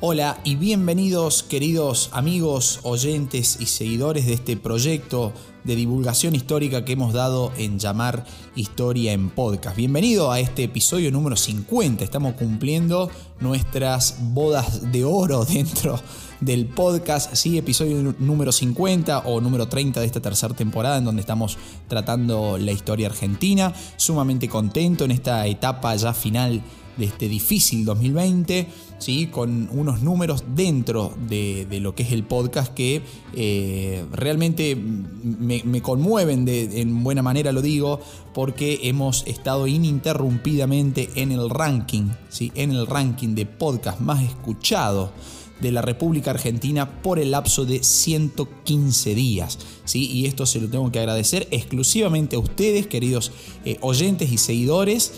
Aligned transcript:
Hola 0.00 0.38
y 0.44 0.54
bienvenidos 0.54 1.42
queridos 1.42 2.10
amigos, 2.12 2.78
oyentes 2.84 3.58
y 3.58 3.66
seguidores 3.66 4.26
de 4.26 4.34
este 4.34 4.56
proyecto 4.56 5.32
de 5.64 5.74
divulgación 5.74 6.36
histórica 6.36 6.84
que 6.84 6.92
hemos 6.92 7.12
dado 7.12 7.52
en 7.56 7.80
llamar 7.80 8.24
Historia 8.54 9.12
en 9.12 9.28
Podcast. 9.28 9.76
Bienvenido 9.76 10.30
a 10.30 10.38
este 10.38 10.62
episodio 10.62 11.10
número 11.10 11.34
50. 11.34 12.04
Estamos 12.04 12.34
cumpliendo 12.34 13.10
nuestras 13.40 14.18
bodas 14.20 14.92
de 14.92 15.04
oro 15.04 15.44
dentro 15.52 15.98
del 16.40 16.66
podcast, 16.66 17.34
sí, 17.34 17.58
episodio 17.58 18.14
número 18.20 18.52
50 18.52 19.18
o 19.26 19.40
número 19.40 19.66
30 19.66 19.98
de 19.98 20.06
esta 20.06 20.20
tercera 20.20 20.54
temporada 20.54 20.98
en 20.98 21.06
donde 21.06 21.22
estamos 21.22 21.58
tratando 21.88 22.56
la 22.56 22.70
historia 22.70 23.08
argentina. 23.08 23.74
Sumamente 23.96 24.48
contento 24.48 25.04
en 25.04 25.10
esta 25.10 25.44
etapa 25.48 25.96
ya 25.96 26.14
final 26.14 26.62
de 26.98 27.06
este 27.06 27.28
difícil 27.28 27.84
2020, 27.84 28.66
¿sí? 28.98 29.28
con 29.28 29.68
unos 29.72 30.02
números 30.02 30.44
dentro 30.54 31.14
de, 31.28 31.66
lo 31.80 31.94
que 31.94 32.02
es 32.02 32.12
el 32.12 32.24
podcast 32.24 32.74
que 32.74 33.02
eh, 33.34 34.04
realmente 34.12 34.76
me, 34.76 35.80
conmueven, 35.80 36.44
de, 36.44 36.80
en 36.80 37.02
buena 37.04 37.22
manera 37.22 37.52
lo 37.52 37.62
digo, 37.62 38.00
porque 38.34 38.80
hemos 38.82 39.26
estado 39.26 39.66
ininterrumpidamente 39.66 41.10
en 41.14 41.32
el 41.32 41.48
ranking, 41.48 42.10
¿sí? 42.28 42.52
en 42.54 42.72
el 42.72 42.86
ranking 42.86 43.34
de 43.34 43.46
podcast 43.46 44.00
más 44.00 44.22
escuchado 44.22 45.12
de 45.60 45.72
la 45.72 45.82
República 45.82 46.30
Argentina 46.30 47.02
por 47.02 47.18
el 47.18 47.32
lapso 47.32 47.64
de 47.64 47.82
115 47.82 49.14
días. 49.14 49.58
¿sí? 49.84 50.10
Y 50.10 50.26
esto 50.26 50.46
se 50.46 50.60
lo 50.60 50.68
tengo 50.68 50.90
que 50.92 50.98
agradecer 50.98 51.48
exclusivamente 51.50 52.36
a 52.36 52.38
ustedes, 52.38 52.86
queridos 52.86 53.32
eh, 53.64 53.76
oyentes 53.80 54.30
y 54.30 54.38
seguidores 54.38 55.12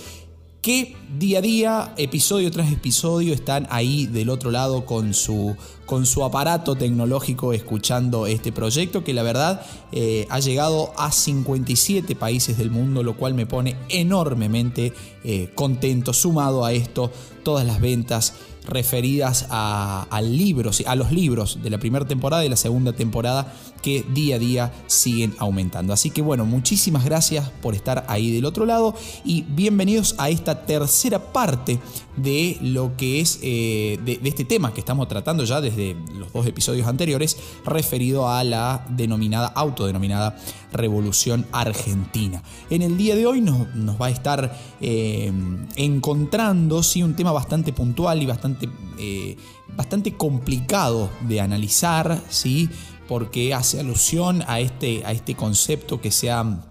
que 0.63 0.95
día 1.19 1.39
a 1.39 1.43
día, 1.43 1.95
episodio 1.97 2.51
tras 2.51 2.71
episodio, 2.71 3.33
están 3.33 3.66
ahí 3.71 4.07
del 4.07 4.29
otro 4.29 4.51
lado 4.51 4.85
con 4.85 5.15
su, 5.15 5.57
con 5.87 6.05
su 6.05 6.23
aparato 6.23 6.77
tecnológico 6.77 7.55
escuchando 7.55 8.27
este 8.27 8.52
proyecto 8.52 9.02
que 9.02 9.15
la 9.15 9.23
verdad 9.23 9.63
eh, 9.93 10.27
ha 10.29 10.39
llegado 10.39 10.93
a 10.99 11.13
57 11.13 12.15
países 12.15 12.59
del 12.59 12.71
mundo, 12.71 13.02
lo 13.02 13.17
cual 13.17 13.33
me 13.33 13.47
pone 13.47 13.77
enormemente 13.89 14.93
eh, 15.25 15.51
contento. 15.55 16.13
Sumado 16.13 16.65
a 16.67 16.73
esto, 16.74 17.11
todas 17.43 17.67
las 17.67 17.80
ventas 17.80 18.35
referidas 18.67 19.47
a, 19.51 20.21
libros, 20.23 20.83
a 20.87 20.95
los 20.95 21.11
libros 21.11 21.63
de 21.63 21.71
la 21.71 21.79
primera 21.79 22.07
temporada 22.07 22.45
y 22.45 22.49
la 22.49 22.57
segunda 22.57 22.93
temporada 22.93 23.52
que 23.83 24.05
día 24.13 24.37
a 24.37 24.39
día 24.39 24.73
siguen 24.87 25.35
aumentando. 25.39 25.93
Así 25.93 26.11
que 26.11 26.23
bueno, 26.23 26.45
muchísimas 26.45 27.05
gracias 27.05 27.51
por 27.63 27.75
estar 27.75 28.05
ahí 28.09 28.33
del 28.33 28.45
otro 28.45 28.67
lado 28.67 28.95
y 29.25 29.43
bienvenidos 29.43 30.15
a 30.19 30.31
esta 30.31 30.67
tercera 30.67 31.33
parte 31.33 31.79
de 32.17 32.59
lo 32.61 32.97
que 32.97 33.21
es 33.21 33.39
eh, 33.43 33.99
de, 34.05 34.21
este 34.25 34.45
tema 34.45 34.75
que 34.75 34.81
estamos 34.81 35.09
tratando 35.09 35.45
ya 35.45 35.61
desde 35.61 35.97
los 36.15 36.33
dos 36.33 36.47
episodios 36.47 36.87
anteriores 36.87 37.37
referido 37.65 38.29
a 38.29 38.45
la 38.45 38.85
denominada, 38.89 39.49
autodenominada 39.49 40.37
Revolución 40.73 41.47
Argentina. 41.53 42.43
En 42.69 42.83
el 42.83 42.97
día 42.97 43.17
de 43.17 43.27
hoy 43.27 43.41
nos, 43.41 43.67
va 44.01 44.07
a 44.07 44.11
estar 44.11 44.57
eh, 44.81 45.33
encontrando 45.77 46.83
sí, 46.83 47.03
un 47.03 47.15
tema 47.15 47.33
bastante 47.33 47.73
puntual 47.73 48.23
y 48.23 48.27
bastante, 48.27 48.69
eh, 48.99 49.37
bastante 49.77 50.15
complicado 50.15 51.11
de 51.23 51.41
analizar, 51.41 52.23
¿sí? 52.29 52.69
Porque 53.11 53.53
hace 53.55 53.80
alusión 53.80 54.45
a 54.47 54.61
este, 54.61 55.03
a 55.05 55.11
este 55.11 55.35
concepto 55.35 56.01
que 56.01 56.13
se 56.13 56.30
ha, 56.30 56.65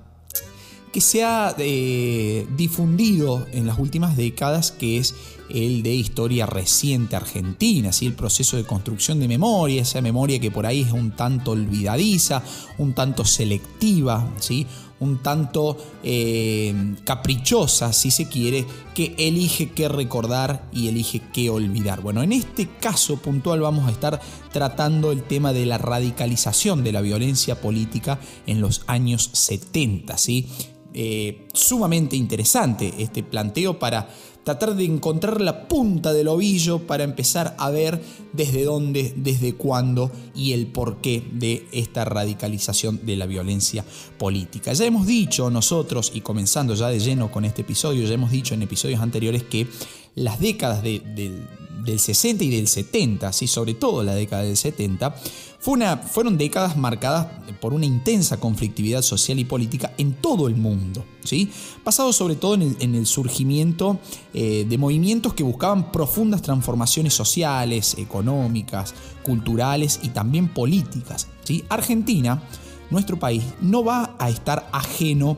que 0.93 1.01
se 1.01 1.21
eh, 1.57 2.47
difundido 2.55 3.45
en 3.51 3.67
las 3.67 3.77
últimas 3.77 4.15
décadas, 4.15 4.71
que 4.71 4.99
es 4.99 5.15
el 5.49 5.83
de 5.83 5.93
historia 5.93 6.45
reciente 6.45 7.17
argentina, 7.17 7.91
¿sí? 7.91 8.05
el 8.05 8.13
proceso 8.13 8.55
de 8.55 8.63
construcción 8.63 9.19
de 9.19 9.27
memoria, 9.27 9.81
esa 9.81 9.99
memoria 9.99 10.39
que 10.39 10.49
por 10.49 10.65
ahí 10.65 10.83
es 10.83 10.93
un 10.93 11.11
tanto 11.11 11.51
olvidadiza, 11.51 12.41
un 12.77 12.93
tanto 12.93 13.25
selectiva, 13.25 14.33
¿sí? 14.39 14.65
Un 14.99 15.19
tanto 15.19 15.77
eh, 16.03 16.95
caprichosa, 17.03 17.93
si 17.93 18.11
se 18.11 18.27
quiere, 18.27 18.65
que 18.93 19.15
elige 19.17 19.71
qué 19.71 19.87
recordar 19.87 20.67
y 20.71 20.87
elige 20.87 21.21
qué 21.33 21.49
olvidar. 21.49 22.01
Bueno, 22.01 22.21
en 22.23 22.33
este 22.33 22.67
caso 22.67 23.17
puntual 23.17 23.61
vamos 23.61 23.87
a 23.87 23.91
estar 23.91 24.19
tratando 24.51 25.11
el 25.11 25.23
tema 25.23 25.53
de 25.53 25.65
la 25.65 25.77
radicalización 25.77 26.83
de 26.83 26.91
la 26.91 27.01
violencia 27.01 27.61
política 27.61 28.19
en 28.45 28.61
los 28.61 28.83
años 28.87 29.29
70, 29.33 30.17
¿sí? 30.17 30.47
Eh, 30.93 31.47
sumamente 31.53 32.15
interesante 32.15 32.93
este 32.97 33.21
planteo 33.21 33.77
para 33.77 34.09
tratar 34.43 34.75
de 34.75 34.85
encontrar 34.85 35.41
la 35.41 35.67
punta 35.67 36.13
del 36.13 36.27
ovillo 36.27 36.87
para 36.87 37.03
empezar 37.03 37.55
a 37.59 37.69
ver 37.69 38.01
desde 38.33 38.63
dónde, 38.63 39.13
desde 39.15 39.53
cuándo 39.53 40.11
y 40.33 40.53
el 40.53 40.65
porqué 40.65 41.23
de 41.31 41.67
esta 41.71 42.05
radicalización 42.05 43.05
de 43.05 43.15
la 43.15 43.27
violencia 43.27 43.85
política. 44.17 44.73
Ya 44.73 44.85
hemos 44.85 45.05
dicho 45.05 45.51
nosotros, 45.51 46.11
y 46.15 46.21
comenzando 46.21 46.73
ya 46.73 46.87
de 46.87 46.99
lleno 46.99 47.31
con 47.31 47.45
este 47.45 47.61
episodio, 47.61 48.07
ya 48.07 48.15
hemos 48.15 48.31
dicho 48.31 48.55
en 48.55 48.63
episodios 48.63 49.01
anteriores 49.01 49.43
que 49.43 49.67
las 50.15 50.39
décadas 50.39 50.81
del 50.81 51.99
60 51.99 52.43
y 52.43 52.49
del 52.49 52.67
70, 52.67 53.31
¿sí? 53.33 53.45
sobre 53.45 53.75
todo 53.75 54.03
la 54.03 54.15
década 54.15 54.43
del 54.43 54.57
70, 54.57 55.15
fueron 55.59 56.37
décadas 56.37 56.77
marcadas 56.77 57.27
por 57.59 57.73
una 57.73 57.85
intensa 57.85 58.39
conflictividad 58.39 59.01
social 59.01 59.39
y 59.39 59.45
política 59.45 59.93
en 59.97 60.13
todo 60.13 60.47
el 60.47 60.55
mundo, 60.55 61.03
¿sí? 61.23 61.51
basado 61.83 62.13
sobre 62.13 62.35
todo 62.35 62.53
en 62.55 62.95
el, 62.95 63.05
surgimiento 63.05 63.99
eh, 64.33 64.65
de 64.67 64.77
movimientos 64.77 65.33
que 65.33 65.43
buscaban 65.43 65.91
profundas 65.91 66.41
transformaciones 66.41 67.13
sociales, 67.13 67.95
económicas, 67.97 68.93
culturales 69.23 69.99
y 70.01 70.09
también 70.09 70.47
políticas. 70.47 71.27
¿sí? 71.43 71.65
Argentina, 71.67 72.41
nuestro 72.89 73.19
país, 73.19 73.43
no 73.59 73.83
va 73.83 74.15
a 74.17 74.29
estar 74.29 74.69
ajeno 74.71 75.37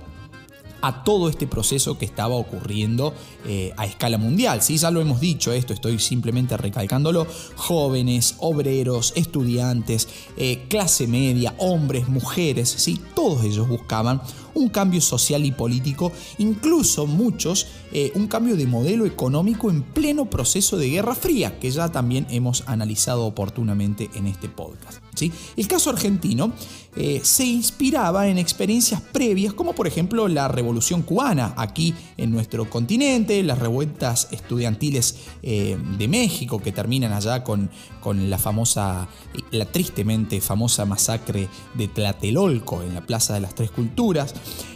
a 0.82 1.04
todo 1.04 1.30
este 1.30 1.48
proceso 1.48 1.98
que 1.98 2.06
estaba 2.06 2.36
ocurriendo 2.36 3.14
eh, 3.46 3.74
a 3.78 3.86
escala 3.86 4.18
mundial. 4.18 4.62
¿sí? 4.62 4.78
Ya 4.78 4.92
lo 4.92 5.02
hemos 5.02 5.20
dicho 5.20 5.52
esto, 5.52 5.74
estoy 5.74 6.00
simplemente 6.00 6.58
recalcándolo. 6.58 7.28
Jóvenes, 7.56 8.36
obreros, 8.40 9.14
estudiantes, 9.16 10.08
eh, 10.38 10.66
clase 10.70 11.08
media, 11.08 11.54
hombres, 11.58 12.08
mujeres, 12.08 12.70
¿sí? 12.70 13.00
todos 13.16 13.44
ellos 13.44 13.68
buscaban 13.68 14.22
un 14.54 14.70
cambio 14.70 15.02
social 15.02 15.46
y 15.46 15.52
político, 15.52 16.12
incluso 16.38 17.08
muchos 17.08 17.68
eh, 17.94 18.12
un 18.16 18.28
cambio 18.28 18.56
de 18.56 18.66
modelo 18.68 19.06
económico 19.06 19.70
en 19.70 19.84
pleno 19.84 20.30
proceso 20.30 20.78
de 20.78 20.90
Guerra 20.90 21.14
Fría, 21.14 21.60
que 21.60 21.70
ya 21.72 21.90
también 21.90 22.26
hemos 22.30 22.64
analizado 22.68 23.26
oportunamente 23.26 24.10
en 24.16 24.28
este 24.28 24.48
podcast. 24.48 25.00
¿sí? 25.14 25.32
El 25.58 25.68
caso 25.68 25.90
argentino 25.90 26.54
eh, 26.96 27.22
se 27.24 27.46
inspiraba 27.46 28.28
en 28.28 28.38
experiencias 28.38 29.02
previas, 29.02 29.54
como 29.54 29.74
por 29.74 29.88
ejemplo 29.88 30.28
la 30.28 30.48
Revolución 30.48 31.02
Cubana 31.02 31.54
aquí 31.58 31.94
en 32.18 32.32
nuestro 32.32 32.70
continente, 32.70 33.44
las 33.44 33.60
revueltas 33.60 34.28
estudiantiles 34.32 35.16
eh, 35.44 35.78
de 35.98 36.08
México 36.08 36.62
que 36.62 36.72
terminan 36.72 37.14
allá 37.14 37.44
con, 37.44 37.70
con 38.00 38.30
la 38.30 38.38
famosa, 38.38 39.08
la 39.52 39.66
tristemente 39.66 40.40
famosa 40.42 40.86
masacre 40.86 41.50
de 41.74 41.88
Tlatelolco 41.88 42.84
en 42.84 42.94
la 42.94 43.06
Plaza 43.06 43.34
de 43.34 43.42
las 43.42 43.56
Tres 43.56 43.72
Culturas. 43.72 44.34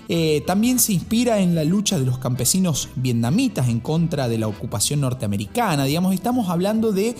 Eh, 0.08 0.44
también 0.46 0.80
se 0.80 0.94
inspira 0.94 1.40
en 1.40 1.56
la 1.56 1.64
lucha 1.64 1.98
de 2.00 2.06
los 2.06 2.20
campesinos 2.20 2.90
vietnamitas 2.96 3.70
en 3.70 3.80
contra 3.80 4.28
de 4.28 4.38
la 4.38 4.48
ocupación 4.48 5.02
norteamericana. 5.02 5.86
Digamos, 5.86 6.14
estamos 6.14 6.50
hablando 6.50 6.92
de 6.92 7.16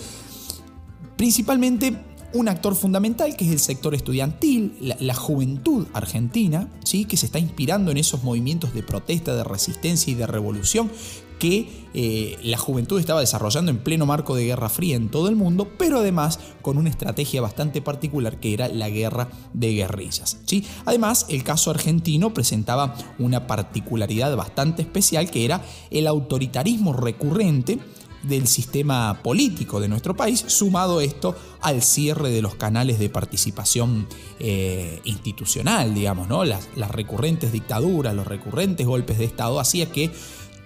principalmente 1.16 1.96
un 2.32 2.48
actor 2.48 2.74
fundamental 2.74 3.36
que 3.36 3.44
es 3.46 3.50
el 3.50 3.58
sector 3.58 3.94
estudiantil, 3.94 4.76
la, 5.00 5.14
juventud 5.14 5.86
argentina, 5.94 6.68
¿sí? 6.84 7.04
que 7.04 7.16
se 7.16 7.26
está 7.26 7.38
inspirando 7.38 7.90
en 7.90 7.96
esos 7.96 8.22
movimientos 8.22 8.74
de 8.74 8.82
protesta, 8.82 9.34
de 9.34 9.44
resistencia 9.44 10.10
y 10.10 10.14
de 10.14 10.26
revolución 10.26 10.90
que 11.38 11.86
eh, 11.94 12.38
la 12.42 12.58
juventud 12.58 12.98
estaba 12.98 13.20
desarrollando 13.20 13.70
en 13.70 13.78
pleno 13.78 14.06
marco 14.06 14.34
de 14.34 14.44
Guerra 14.44 14.68
Fría 14.68 14.96
en 14.96 15.08
todo 15.08 15.28
el 15.28 15.36
mundo, 15.36 15.68
pero 15.78 15.98
además 15.98 16.38
con 16.62 16.78
una 16.78 16.90
estrategia 16.90 17.40
bastante 17.40 17.80
particular 17.80 18.38
que 18.38 18.54
era 18.54 18.68
la 18.68 18.90
guerra 18.90 19.28
de 19.52 19.74
guerrillas. 19.74 20.38
¿sí? 20.44 20.64
Además, 20.84 21.26
el 21.28 21.42
caso 21.42 21.70
argentino 21.70 22.34
presentaba 22.34 22.94
una 23.18 23.46
particularidad 23.46 24.34
bastante 24.36 24.82
especial 24.82 25.30
que 25.30 25.44
era 25.44 25.62
el 25.90 26.06
autoritarismo 26.06 26.92
recurrente 26.92 27.78
del 28.22 28.46
sistema 28.46 29.20
político 29.22 29.80
de 29.80 29.88
nuestro 29.88 30.16
país, 30.16 30.44
sumado 30.48 31.00
esto 31.00 31.36
al 31.60 31.82
cierre 31.82 32.30
de 32.30 32.42
los 32.42 32.56
canales 32.56 32.98
de 32.98 33.08
participación 33.08 34.08
eh, 34.40 35.00
institucional, 35.04 35.94
digamos, 35.94 36.28
¿no? 36.28 36.44
Las, 36.44 36.68
las 36.74 36.90
recurrentes 36.90 37.52
dictaduras, 37.52 38.14
los 38.14 38.26
recurrentes 38.26 38.86
golpes 38.86 39.18
de 39.18 39.24
Estado, 39.24 39.60
hacía 39.60 39.92
que 39.92 40.10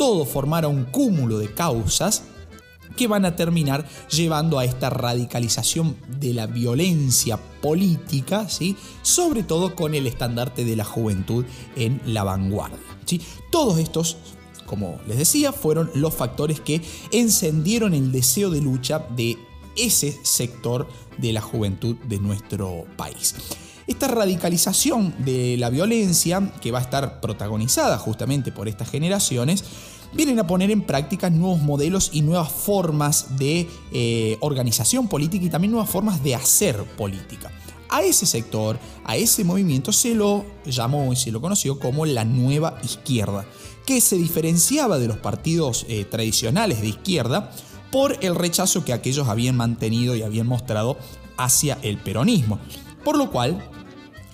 todo 0.01 0.25
formara 0.25 0.67
un 0.67 0.85
cúmulo 0.87 1.37
de 1.37 1.53
causas 1.53 2.23
que 2.97 3.07
van 3.07 3.27
a 3.27 3.37
terminar 3.37 3.87
llevando 4.09 4.59
a 4.59 4.65
esta 4.65 4.89
radicalización 4.89 5.95
de 6.19 6.33
la 6.33 6.47
violencia 6.47 7.39
política, 7.61 8.49
¿sí? 8.49 8.79
sobre 9.03 9.43
todo 9.43 9.77
con 9.77 9.95
el 9.95 10.07
estandarte 10.07 10.65
de 10.65 10.75
la 10.75 10.87
juventud 10.87 11.45
en 11.77 12.01
la 12.07 12.25
vanguardia. 12.25 12.79
¿sí? 13.05 13.21
Todos 13.51 13.79
estos 13.79 14.17
como 14.65 14.99
les 15.07 15.19
decía, 15.19 15.53
fueron 15.53 15.91
los 15.95 16.15
factores 16.15 16.61
que 16.61 16.81
encendieron 17.11 17.93
el 17.93 18.11
deseo 18.11 18.49
de 18.49 18.63
lucha 18.63 19.05
de 19.15 19.37
ese 19.77 20.19
sector 20.23 20.89
de 21.19 21.35
la 21.35 21.43
juventud 21.43 21.97
de 22.09 22.21
nuestro 22.21 22.87
país. 22.97 23.35
Esta 23.87 24.09
radicalización 24.09 25.15
de 25.25 25.57
la 25.59 25.71
violencia, 25.71 26.53
que 26.61 26.71
va 26.71 26.79
a 26.79 26.83
estar 26.83 27.21
protagonizada 27.21 27.99
justamente 27.99 28.53
por 28.53 28.69
estas 28.69 28.91
generaciones, 28.91 29.65
vienen 30.13 30.39
a 30.39 30.47
poner 30.47 30.71
en 30.71 30.83
práctica 30.83 31.31
nuevos 31.31 31.61
modelos 31.61 32.11
y 32.13 32.23
nuevas 32.23 32.51
formas 32.51 33.37
de 33.39 33.69
eh, 33.93 34.37
organización 34.41 35.09
política 35.09 35.45
y 35.45 35.51
también 35.51 35.73
nuevas 35.73 35.91
formas 35.91 36.23
de 36.23 36.35
hacer 36.35 36.83
política. 36.97 37.51
A 37.89 38.03
ese 38.03 38.25
sector, 38.25 38.79
a 39.05 39.17
ese 39.17 39.43
movimiento 39.43 39.93
se 39.93 40.15
lo 40.15 40.45
llamó 40.65 41.13
y 41.13 41.17
se 41.17 41.33
lo 41.33 41.41
conoció 41.41 41.81
como 41.81 42.07
la 42.07 42.25
nueva 42.25 42.79
izquierda, 42.85 43.45
que 43.85 44.01
se 44.01 44.17
diferenciaba 44.17 44.99
de 44.99 45.09
los 45.09 45.17
partidos 45.17 45.87
eh, 45.89 46.05
tradicionales 46.05 46.81
de 46.81 46.89
izquierda 46.89 47.51
por 47.91 48.17
el 48.21 48.37
rechazo 48.37 48.85
que 48.85 48.93
aquellos 48.93 49.27
habían 49.27 49.57
mantenido 49.57 50.15
y 50.15 50.23
habían 50.23 50.47
mostrado 50.47 50.97
hacia 51.37 51.79
el 51.83 51.99
peronismo. 51.99 52.61
Por 53.05 53.17
lo 53.17 53.31
cual, 53.31 53.63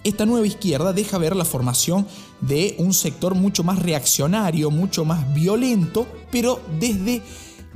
esta 0.05 0.27
nueva 0.27 0.47
izquierda 0.47 0.93
deja 0.93 1.19
ver 1.19 1.35
la 1.35 1.45
formación 1.45 2.07
de 2.41 2.77
un 2.79 2.93
sector 2.93 3.35
mucho 3.35 3.65
más 3.65 3.79
reaccionario, 3.81 4.71
mucho 4.71 5.05
más 5.05 5.33
violento, 5.35 6.07
pero 6.31 6.61
desde 6.79 7.23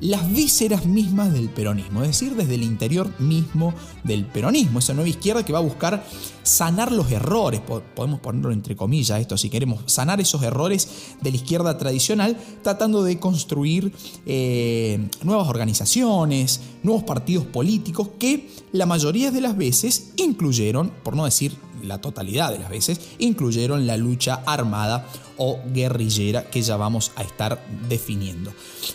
las 0.01 0.33
vísceras 0.33 0.87
mismas 0.87 1.33
del 1.33 1.49
peronismo, 1.49 2.03
es 2.03 2.09
decir, 2.09 2.35
desde 2.35 2.55
el 2.55 2.63
interior 2.63 3.13
mismo 3.19 3.75
del 4.03 4.25
peronismo, 4.25 4.79
esa 4.79 4.95
nueva 4.95 5.09
izquierda 5.09 5.45
que 5.45 5.53
va 5.53 5.59
a 5.59 5.63
buscar 5.63 6.05
sanar 6.43 6.91
los 6.91 7.11
errores, 7.11 7.61
podemos 7.61 8.21
ponerlo 8.21 8.51
entre 8.51 8.77
comillas 8.77 9.21
esto 9.21 9.37
si 9.37 9.51
queremos, 9.51 9.83
sanar 9.87 10.21
esos 10.21 10.43
errores 10.43 10.89
de 11.21 11.31
la 11.31 11.37
izquierda 11.37 11.77
tradicional, 11.77 12.37
tratando 12.63 13.03
de 13.03 13.19
construir 13.19 13.93
eh, 14.27 15.09
nuevas 15.23 15.49
organizaciones, 15.49 16.61
nuevos 16.83 17.05
partidos 17.05 17.45
políticos 17.47 18.09
que 18.19 18.49
la 18.73 18.87
mayoría 18.87 19.31
de 19.31 19.41
las 19.41 19.57
veces 19.57 20.13
incluyeron, 20.17 20.91
por 21.03 21.15
no 21.15 21.25
decir 21.25 21.57
la 21.83 22.01
totalidad 22.01 22.53
de 22.53 22.59
las 22.59 22.71
veces, 22.71 23.01
incluyeron 23.19 23.87
la 23.87 23.97
lucha 23.97 24.43
armada 24.47 25.07
o 25.43 25.59
guerrillera 25.73 26.45
que 26.51 26.61
ya 26.61 26.77
vamos 26.77 27.13
a 27.17 27.23
estar 27.23 27.65
definiendo. 27.89 28.53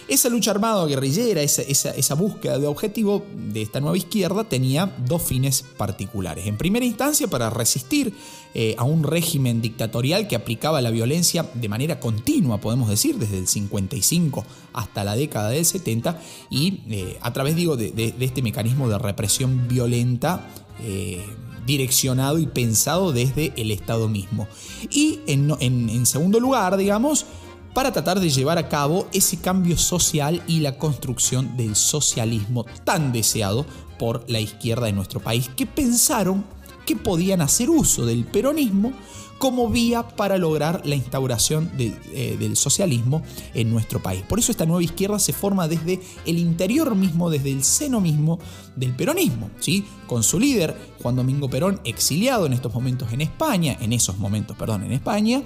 Esa 0.07 0.29
lucha 0.29 0.51
armada 0.51 0.83
o 0.83 0.85
guerrillera, 0.85 1.41
esa, 1.41 1.63
esa, 1.63 2.13
búsqueda 2.13 2.59
de 2.59 2.67
objetivo 2.67 3.25
de 3.33 3.63
esta 3.63 3.79
nueva 3.79 3.97
izquierda 3.97 4.43
tenía 4.43 4.95
dos 5.07 5.23
fines 5.23 5.65
particulares. 5.75 6.45
En 6.45 6.57
primera 6.57 6.85
instancia, 6.85 7.27
para 7.27 7.49
resistir 7.49 8.13
eh, 8.53 8.75
a 8.77 8.83
un 8.83 9.01
régimen 9.01 9.59
dictatorial 9.59 10.27
que 10.27 10.35
aplicaba 10.35 10.81
la 10.81 10.91
violencia 10.91 11.49
de 11.55 11.67
manera 11.67 11.99
continua, 11.99 12.61
podemos 12.61 12.89
decir, 12.89 13.17
desde 13.17 13.39
el 13.39 13.47
55 13.47 14.45
hasta 14.73 15.03
la 15.03 15.15
década 15.15 15.49
del 15.49 15.65
70, 15.65 16.21
y 16.51 16.81
eh, 16.91 17.17
a 17.21 17.33
través, 17.33 17.55
digo, 17.55 17.75
de, 17.75 18.13
este 18.19 18.43
mecanismo 18.43 18.87
de 18.87 18.99
represión 18.99 19.67
violenta. 19.67 20.47
Eh, 20.83 21.25
direccionado 21.65 22.39
y 22.39 22.47
pensado 22.47 23.11
desde 23.11 23.53
el 23.57 23.71
Estado 23.71 24.07
mismo. 24.07 24.47
Y 24.89 25.19
en, 25.27 26.05
segundo 26.05 26.39
lugar, 26.39 26.77
digamos, 26.77 27.25
para 27.73 27.91
tratar 27.91 28.19
de 28.19 28.29
llevar 28.29 28.57
a 28.57 28.69
cabo 28.69 29.07
ese 29.11 29.37
cambio 29.37 29.77
social 29.77 30.41
y 30.47 30.59
la 30.59 30.77
construcción 30.77 31.57
del 31.57 31.75
socialismo 31.75 32.65
tan 32.83 33.11
deseado 33.11 33.65
por 33.99 34.29
la 34.29 34.39
izquierda 34.39 34.85
de 34.85 34.93
nuestro 34.93 35.19
país, 35.19 35.49
que 35.55 35.65
pensaron 35.65 36.45
que 36.85 36.95
podían 36.95 37.41
hacer 37.41 37.69
uso 37.69 38.05
del 38.05 38.25
peronismo 38.25 38.93
como 39.37 39.69
vía 39.69 40.07
para 40.07 40.37
lograr 40.37 40.81
la 40.85 40.95
instauración 40.95 41.71
eh, 41.77 42.37
del 42.39 42.55
socialismo 42.55 43.21
en 43.53 43.69
nuestro 43.69 44.01
país. 44.01 44.23
Por 44.23 44.39
eso 44.39 44.51
esta 44.51 44.65
nueva 44.65 44.83
izquierda 44.83 45.19
se 45.19 45.33
forma 45.33 45.67
desde 45.67 45.99
el 46.25 46.37
interior 46.37 46.95
mismo, 46.95 47.29
desde 47.29 47.51
el 47.51 47.63
seno 47.63 47.99
mismo 47.99 48.39
del 48.75 48.95
peronismo, 48.95 49.49
¿sí? 49.59 49.85
con 50.07 50.23
su 50.23 50.39
líder, 50.39 50.75
Juan 51.01 51.15
Domingo 51.15 51.49
Perón, 51.49 51.81
exiliado 51.83 52.45
en 52.45 52.53
estos 52.53 52.73
momentos 52.73 53.11
en 53.11 53.21
España, 53.21 53.77
en 53.81 53.93
esos 53.93 54.17
momentos, 54.17 54.55
perdón, 54.57 54.83
en 54.83 54.93
España. 54.93 55.41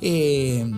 Eh, 0.00 0.70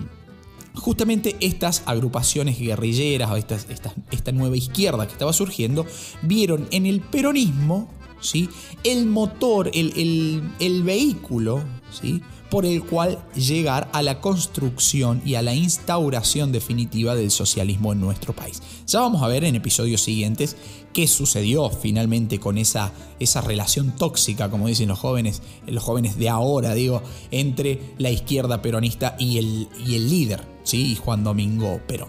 justamente 0.74 1.36
estas 1.40 1.82
agrupaciones 1.86 2.58
guerrilleras 2.58 3.30
o 3.30 3.36
esta 3.36 4.32
nueva 4.32 4.56
izquierda 4.56 5.06
que 5.06 5.12
estaba 5.12 5.32
surgiendo 5.32 5.86
vieron 6.22 6.68
en 6.70 6.86
el 6.86 7.00
peronismo 7.00 7.90
¿sí? 8.20 8.48
el 8.84 9.06
motor, 9.06 9.70
el, 9.74 10.42
el 10.60 10.82
vehículo 10.82 11.62
¿sí? 11.90 12.22
Por 12.50 12.67
el 12.67 12.82
cual 12.82 13.25
llegar 13.35 13.88
a 13.93 14.02
la 14.02 14.20
construcción 14.20 15.23
y 15.25 15.37
a 15.37 15.43
la 15.43 15.55
instauración 15.55 16.52
definitiva 16.52 17.14
del 17.14 17.31
socialismo 17.31 17.93
en 17.93 18.00
nuestro 18.00 18.35
país. 18.35 18.61
Ya 18.87 19.00
vamos 19.00 19.23
a 19.23 19.29
ver 19.29 19.44
en 19.44 19.55
episodios 19.55 20.02
siguientes 20.02 20.56
qué 20.93 21.06
sucedió 21.06 21.70
finalmente 21.70 22.41
con 22.41 22.58
esa, 22.58 22.93
esa 23.20 23.41
relación 23.41 23.94
tóxica, 23.97 24.50
como 24.50 24.67
dicen 24.67 24.88
los 24.88 24.99
jóvenes, 24.99 25.43
los 25.67 25.82
jóvenes 25.82 26.19
de 26.19 26.29
ahora, 26.29 26.75
digo, 26.75 27.02
entre 27.31 27.94
la 27.99 28.11
izquierda 28.11 28.61
peronista 28.61 29.14
y 29.19 29.38
el, 29.38 29.69
y 29.87 29.94
el 29.94 30.11
líder, 30.11 30.43
¿sí? 30.64 30.97
Juan 30.97 31.23
Domingo 31.23 31.81
Perón. 31.87 32.08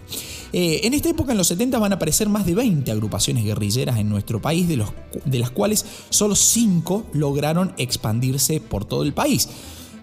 Eh, 0.52 0.80
en 0.84 0.94
esta 0.94 1.08
época, 1.08 1.32
en 1.32 1.38
los 1.38 1.46
70, 1.46 1.78
van 1.78 1.92
a 1.92 1.96
aparecer 1.96 2.28
más 2.28 2.44
de 2.44 2.54
20 2.54 2.90
agrupaciones 2.90 3.44
guerrilleras 3.44 3.98
en 3.98 4.08
nuestro 4.08 4.42
país, 4.42 4.68
de, 4.68 4.76
los, 4.76 4.90
de 5.24 5.38
las 5.38 5.50
cuales 5.50 5.84
solo 6.10 6.34
5 6.34 7.06
lograron 7.12 7.72
expandirse 7.78 8.60
por 8.60 8.84
todo 8.84 9.02
el 9.04 9.14
país. 9.14 9.48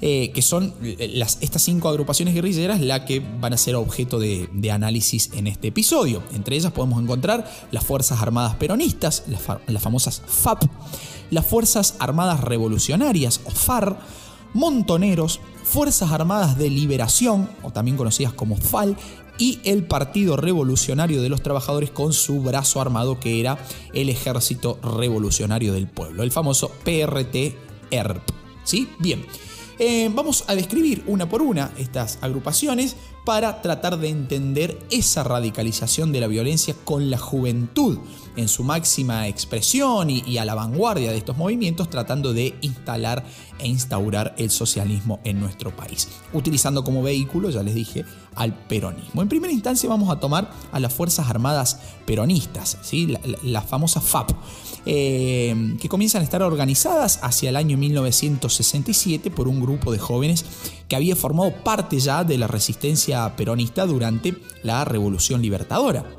Eh, 0.01 0.31
que 0.33 0.41
son 0.41 0.73
eh, 0.81 1.25
estas 1.41 1.61
cinco 1.61 1.89
agrupaciones 1.89 2.33
guerrilleras 2.33 2.79
las 2.79 3.01
que 3.01 3.21
van 3.41 3.51
a 3.51 3.57
ser 3.57 3.75
objeto 3.75 4.17
de, 4.17 4.47
análisis 4.71 5.29
en 5.33 5.45
este 5.45 5.67
episodio. 5.69 6.23
Entre 6.33 6.55
ellas 6.55 6.71
podemos 6.71 7.03
encontrar 7.03 7.51
las 7.71 7.83
Fuerzas 7.83 8.21
Armadas 8.21 8.55
Peronistas, 8.55 9.23
las, 9.27 9.81
famosas 9.83 10.21
FAP, 10.25 10.63
las 11.31 11.45
Fuerzas 11.45 11.95
Armadas 11.99 12.39
Revolucionarias 12.39 13.41
o 13.43 13.51
FAR, 13.51 13.99
Montoneros, 14.53 15.41
Fuerzas 15.65 16.13
Armadas 16.13 16.57
de 16.57 16.69
Liberación, 16.69 17.49
o 17.61 17.71
también 17.71 17.97
conocidas 17.97 18.31
como 18.31 18.55
FAL, 18.55 18.95
y 19.37 19.59
el 19.65 19.83
Partido 19.83 20.37
Revolucionario 20.37 21.21
de 21.21 21.27
los 21.27 21.43
Trabajadores 21.43 21.91
con 21.91 22.13
su 22.13 22.41
brazo 22.41 22.79
armado 22.79 23.19
que 23.19 23.41
era 23.41 23.57
el 23.93 24.07
Ejército 24.07 24.79
Revolucionario 24.81 25.73
del 25.73 25.87
Pueblo, 25.87 26.23
el 26.23 26.31
famoso 26.31 26.71
PRT-ERP. 26.85 28.21
¿Sí? 28.63 28.87
Bien. 28.99 29.25
Eh, 29.79 30.11
vamos 30.13 30.43
a 30.47 30.55
describir 30.55 31.03
una 31.07 31.29
por 31.29 31.41
una 31.41 31.71
estas 31.77 32.19
agrupaciones 32.21 32.97
para 33.23 33.61
tratar 33.61 33.97
de 33.97 34.09
entender 34.09 34.77
esa 34.91 35.23
radicalización 35.23 36.11
de 36.11 36.19
la 36.19 36.27
violencia 36.27 36.75
con 36.83 37.09
la 37.09 37.17
juventud 37.17 37.97
en 38.35 38.49
su 38.49 38.65
máxima 38.65 39.27
expresión 39.29 40.09
y, 40.09 40.37
a 40.37 40.43
la 40.43 40.55
vanguardia 40.55 41.11
de 41.11 41.17
estos 41.17 41.37
movimientos, 41.37 41.89
tratando 41.89 42.33
de 42.33 42.55
instalar 42.61 43.25
e 43.57 43.67
instaurar 43.67 44.35
el 44.37 44.49
socialismo 44.49 45.21
en 45.23 45.39
nuestro 45.39 45.73
país, 45.75 46.09
utilizando 46.33 46.83
como 46.83 47.01
vehículo, 47.01 47.49
ya 47.49 47.63
les 47.63 47.75
dije, 47.75 48.03
al 48.35 48.53
peronismo. 48.53 49.21
En 49.21 49.29
primera 49.29 49.53
instancia 49.53 49.87
vamos 49.87 50.09
a 50.09 50.19
tomar 50.19 50.51
a 50.71 50.79
las 50.79 50.93
Fuerzas 50.93 51.29
Armadas 51.29 51.79
Peronistas, 52.05 52.77
¿sí? 52.81 53.07
la, 53.07 53.21
la 53.43 53.61
famosa 53.61 54.01
FAP. 54.01 54.31
Eh, 54.85 55.75
que 55.81 55.89
comienzan 55.89 56.21
a 56.21 56.23
estar 56.23 56.41
organizadas 56.41 57.19
hacia 57.21 57.49
el 57.49 57.55
año 57.55 57.77
1967 57.77 59.29
por 59.29 59.47
un 59.47 59.61
grupo 59.61 59.91
de 59.91 59.99
jóvenes 59.99 60.45
que 60.87 60.95
había 60.95 61.15
formado 61.15 61.53
parte 61.63 61.99
ya 61.99 62.23
de 62.23 62.37
la 62.37 62.47
resistencia 62.47 63.35
peronista 63.35 63.85
durante 63.85 64.35
la 64.63 64.85
Revolución 64.85 65.41
Libertadora. 65.41 66.18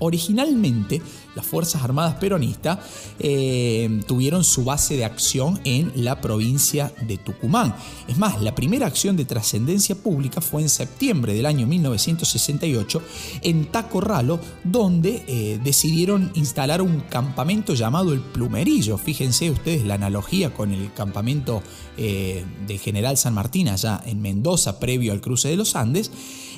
Originalmente, 0.00 1.00
las 1.34 1.46
Fuerzas 1.46 1.82
Armadas 1.82 2.16
Peronistas 2.16 2.78
eh, 3.18 4.00
tuvieron 4.06 4.44
su 4.44 4.64
base 4.64 4.96
de 4.96 5.04
acción 5.04 5.60
en 5.64 5.92
la 5.94 6.20
provincia 6.20 6.92
de 7.06 7.18
Tucumán. 7.18 7.74
Es 8.08 8.18
más, 8.18 8.40
la 8.42 8.54
primera 8.54 8.86
acción 8.86 9.16
de 9.16 9.24
trascendencia 9.24 9.94
pública 9.94 10.40
fue 10.40 10.62
en 10.62 10.68
septiembre 10.68 11.34
del 11.34 11.46
año 11.46 11.66
1968 11.66 13.02
en 13.42 13.66
Tacorralo, 13.66 14.40
donde 14.64 15.24
eh, 15.26 15.60
decidieron 15.62 16.32
instalar 16.34 16.82
un 16.82 17.00
campamento 17.00 17.74
llamado 17.74 18.12
el 18.12 18.20
Plumerillo. 18.20 18.98
Fíjense 18.98 19.50
ustedes 19.50 19.84
la 19.84 19.94
analogía 19.94 20.52
con 20.52 20.72
el 20.72 20.92
campamento 20.92 21.62
eh, 21.96 22.44
de 22.66 22.78
General 22.78 23.16
San 23.16 23.34
Martín 23.34 23.68
allá 23.68 24.02
en 24.06 24.20
Mendoza, 24.22 24.80
previo 24.80 25.12
al 25.12 25.20
cruce 25.20 25.48
de 25.48 25.56
los 25.56 25.76
Andes. 25.76 26.10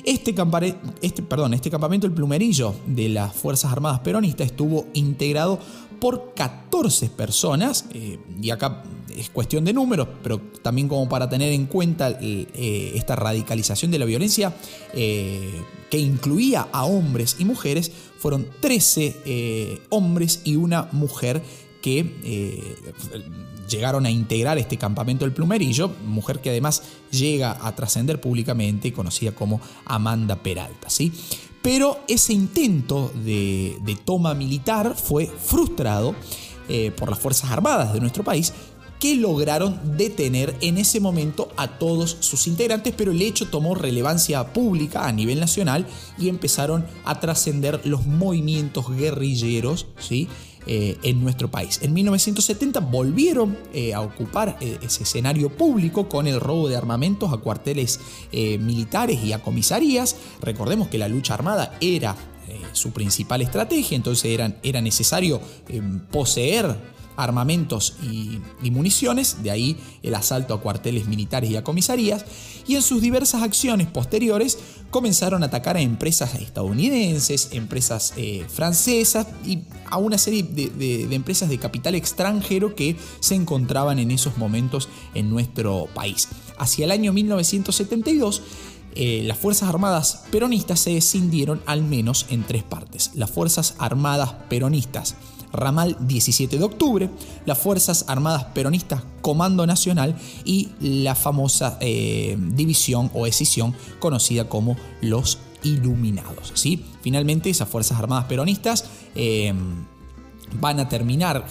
Este, 0.03 0.35
este, 1.01 1.23
perdón, 1.23 1.53
este 1.53 1.69
campamento, 1.69 2.05
el 2.05 2.13
Plumerillo 2.13 2.75
de 2.85 3.07
las 3.09 3.33
Fuerzas 3.33 3.71
Armadas 3.71 3.99
Peronistas, 3.99 4.47
estuvo 4.47 4.87
integrado 4.93 5.59
por 6.03 6.33
14 6.33 7.09
personas, 7.09 7.85
eh, 7.93 8.19
y 8.41 8.49
acá 8.49 8.83
es 9.15 9.29
cuestión 9.29 9.63
de 9.63 9.71
números, 9.71 10.09
pero 10.21 10.41
también 10.61 10.89
como 10.89 11.07
para 11.07 11.29
tener 11.29 11.53
en 11.53 11.65
cuenta 11.67 12.17
eh, 12.19 12.91
esta 12.95 13.15
radicalización 13.15 13.89
de 13.91 13.99
la 13.99 14.03
violencia 14.03 14.53
eh, 14.93 15.61
que 15.89 15.99
incluía 15.99 16.67
a 16.73 16.83
hombres 16.83 17.37
y 17.39 17.45
mujeres, 17.45 17.89
fueron 18.17 18.47
13 18.59 19.81
hombres 19.89 20.41
y 20.43 20.57
una 20.57 20.89
mujer 20.91 21.41
que 21.81 22.75
llegaron 23.73 24.05
a 24.05 24.11
integrar 24.11 24.57
este 24.57 24.77
campamento 24.77 25.25
del 25.25 25.33
plumerillo, 25.33 25.89
mujer 26.05 26.39
que 26.39 26.49
además 26.49 26.83
llega 27.11 27.57
a 27.65 27.75
trascender 27.75 28.21
públicamente, 28.21 28.93
conocida 28.93 29.31
como 29.31 29.59
Amanda 29.85 30.35
Peralta. 30.37 30.89
¿sí? 30.89 31.11
Pero 31.61 31.99
ese 32.07 32.33
intento 32.33 33.11
de, 33.15 33.97
toma 34.05 34.33
militar 34.33 34.95
fue 34.95 35.27
frustrado 35.27 36.15
eh, 36.69 36.91
por 36.95 37.09
las 37.09 37.19
Fuerzas 37.19 37.51
Armadas 37.51 37.93
de 37.93 37.99
nuestro 37.99 38.23
país, 38.23 38.53
que 39.03 39.15
lograron 39.15 39.97
detener 39.97 40.55
en 40.61 40.77
ese 40.77 41.01
momento 41.01 41.49
a 41.57 41.67
todos 41.67 42.15
sus 42.21 42.47
integrantes, 42.47 42.93
pero 42.95 43.11
el 43.11 43.21
hecho 43.21 43.49
tomó 43.49 43.75
relevancia 43.75 44.53
pública 44.53 45.05
a 45.05 45.11
nivel 45.11 45.41
nacional 45.41 45.85
y 46.17 46.29
empezaron 46.29 46.85
a 47.03 47.19
trascender 47.19 47.81
los 47.83 48.05
movimientos 48.05 48.89
guerrilleros, 48.95 49.87
¿sí? 49.99 50.29
Eh, 50.65 50.97
en 51.03 51.21
nuestro 51.21 51.51
país. 51.51 51.79
En 51.81 51.91
1970 51.93 52.79
volvieron 52.79 53.57
eh, 53.73 53.93
a 53.93 53.99
ocupar 53.99 54.57
eh, 54.61 54.77
ese 54.81 55.03
escenario 55.03 55.49
público 55.49 56.07
con 56.07 56.25
el 56.25 56.39
robo 56.39 56.69
de 56.69 56.77
armamentos 56.77 57.33
a 57.33 57.37
cuarteles 57.37 57.99
militares 58.31 59.21
y 59.23 59.33
a 59.33 59.43
comisarías. 59.43 60.15
Recordemos 60.41 60.87
que 60.87 60.97
la 60.97 61.09
lucha 61.09 61.33
armada 61.33 61.77
era 61.81 62.15
su 62.71 62.91
principal 62.91 63.41
estrategia, 63.41 63.95
entonces 63.95 64.25
era, 64.25 64.55
era 64.63 64.81
necesario 64.81 65.41
poseer 66.11 66.92
armamentos 67.15 67.95
y, 68.01 68.39
municiones, 68.71 69.43
de 69.43 69.51
ahí 69.51 69.77
el 70.01 70.15
asalto 70.15 70.53
a 70.53 70.61
cuarteles 70.61 71.07
militares 71.07 71.49
y 71.49 71.55
a 71.55 71.63
comisarías, 71.63 72.25
y 72.67 72.75
en 72.75 72.81
sus 72.81 73.01
diversas 73.01 73.43
acciones 73.43 73.87
posteriores 73.87 74.57
comenzaron 74.89 75.43
a 75.43 75.47
atacar 75.47 75.77
a 75.77 75.81
empresas 75.81 76.35
estadounidenses, 76.35 77.49
empresas 77.51 78.13
eh, 78.17 78.45
francesas 78.47 79.27
y 79.45 79.59
a 79.89 79.97
una 79.97 80.17
serie 80.17 80.43
de, 80.43 81.13
empresas 81.13 81.49
de 81.49 81.57
capital 81.57 81.95
extranjero 81.95 82.75
que 82.75 82.95
se 83.19 83.35
encontraban 83.35 83.99
en 83.99 84.11
esos 84.11 84.37
momentos 84.37 84.89
en 85.13 85.29
nuestro 85.29 85.87
país. 85.93 86.29
Hacia 86.57 86.85
el 86.85 86.91
año 86.91 87.13
1972, 87.13 88.41
eh, 88.95 89.23
las 89.25 89.37
Fuerzas 89.37 89.69
Armadas 89.69 90.23
Peronistas 90.31 90.79
se 90.79 90.95
escindieron 90.95 91.61
al 91.65 91.83
menos 91.83 92.27
en 92.29 92.43
tres 92.43 92.63
partes. 92.63 93.11
Las 93.15 93.31
Fuerzas 93.31 93.75
Armadas 93.79 94.33
Peronistas 94.49 95.15
Ramal 95.53 95.95
17 96.01 96.57
de 96.57 96.63
octubre, 96.63 97.09
las 97.45 97.57
Fuerzas 97.57 98.05
Armadas 98.07 98.45
Peronistas 98.53 99.03
Comando 99.21 99.65
Nacional 99.65 100.15
y 100.43 100.69
la 100.81 101.15
famosa 101.15 101.77
eh, 101.79 102.35
división 102.39 103.09
o 103.13 103.27
escisión 103.27 103.73
conocida 103.99 104.49
como 104.49 104.75
los 105.01 105.37
Iluminados. 105.63 106.51
¿sí? 106.55 106.83
Finalmente, 107.01 107.49
esas 107.49 107.69
Fuerzas 107.69 107.97
Armadas 107.97 108.25
Peronistas 108.25 108.83
eh, 109.15 109.53
van 110.59 110.81
a 110.81 110.89
terminar 110.89 111.45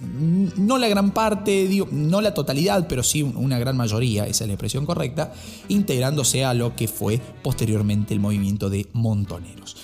no 0.00 0.78
la 0.78 0.88
gran 0.88 1.12
parte, 1.12 1.68
no 1.90 2.20
la 2.20 2.34
totalidad, 2.34 2.86
pero 2.88 3.02
sí 3.02 3.22
una 3.22 3.58
gran 3.58 3.76
mayoría, 3.76 4.26
esa 4.26 4.44
es 4.44 4.48
la 4.48 4.54
expresión 4.54 4.84
correcta, 4.84 5.32
integrándose 5.68 6.44
a 6.44 6.54
lo 6.54 6.76
que 6.76 6.88
fue 6.88 7.20
posteriormente 7.42 8.12
el 8.12 8.20
movimiento 8.20 8.68
de 8.68 8.86
montoneros. 8.92 9.76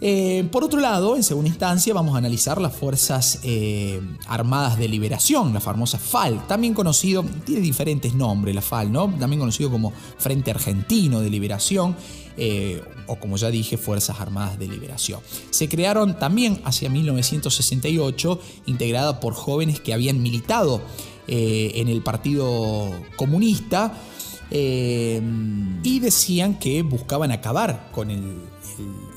Eh, 0.00 0.46
por 0.50 0.64
otro 0.64 0.80
lado, 0.80 1.16
en 1.16 1.22
segunda 1.22 1.48
instancia, 1.48 1.94
vamos 1.94 2.14
a 2.14 2.18
analizar 2.18 2.60
las 2.60 2.74
Fuerzas 2.74 3.40
eh, 3.42 4.00
Armadas 4.26 4.78
de 4.78 4.88
Liberación, 4.88 5.54
la 5.54 5.60
famosa 5.60 5.98
FAL, 5.98 6.46
también 6.46 6.74
conocido, 6.74 7.24
tiene 7.44 7.60
diferentes 7.60 8.14
nombres 8.14 8.54
la 8.54 8.60
FAL, 8.60 8.90
¿no? 8.90 9.12
También 9.18 9.40
conocido 9.40 9.70
como 9.70 9.92
Frente 10.18 10.50
Argentino 10.50 11.20
de 11.20 11.30
Liberación. 11.30 11.96
Eh, 12.36 12.82
o 13.06 13.16
como 13.16 13.36
ya 13.36 13.48
dije, 13.50 13.76
Fuerzas 13.76 14.18
Armadas 14.18 14.58
de 14.58 14.66
Liberación. 14.66 15.20
Se 15.50 15.68
crearon 15.68 16.18
también 16.18 16.60
hacia 16.64 16.90
1968, 16.90 18.40
integrada 18.66 19.20
por 19.20 19.34
jóvenes 19.34 19.78
que 19.78 19.94
habían 19.94 20.20
militado 20.20 20.80
en 21.26 21.88
el 21.88 22.02
Partido 22.02 22.90
Comunista 23.16 23.94
y 24.50 26.00
decían 26.00 26.58
que 26.58 26.82
buscaban 26.82 27.30
acabar 27.30 27.90
con 27.92 28.10
el 28.10 28.53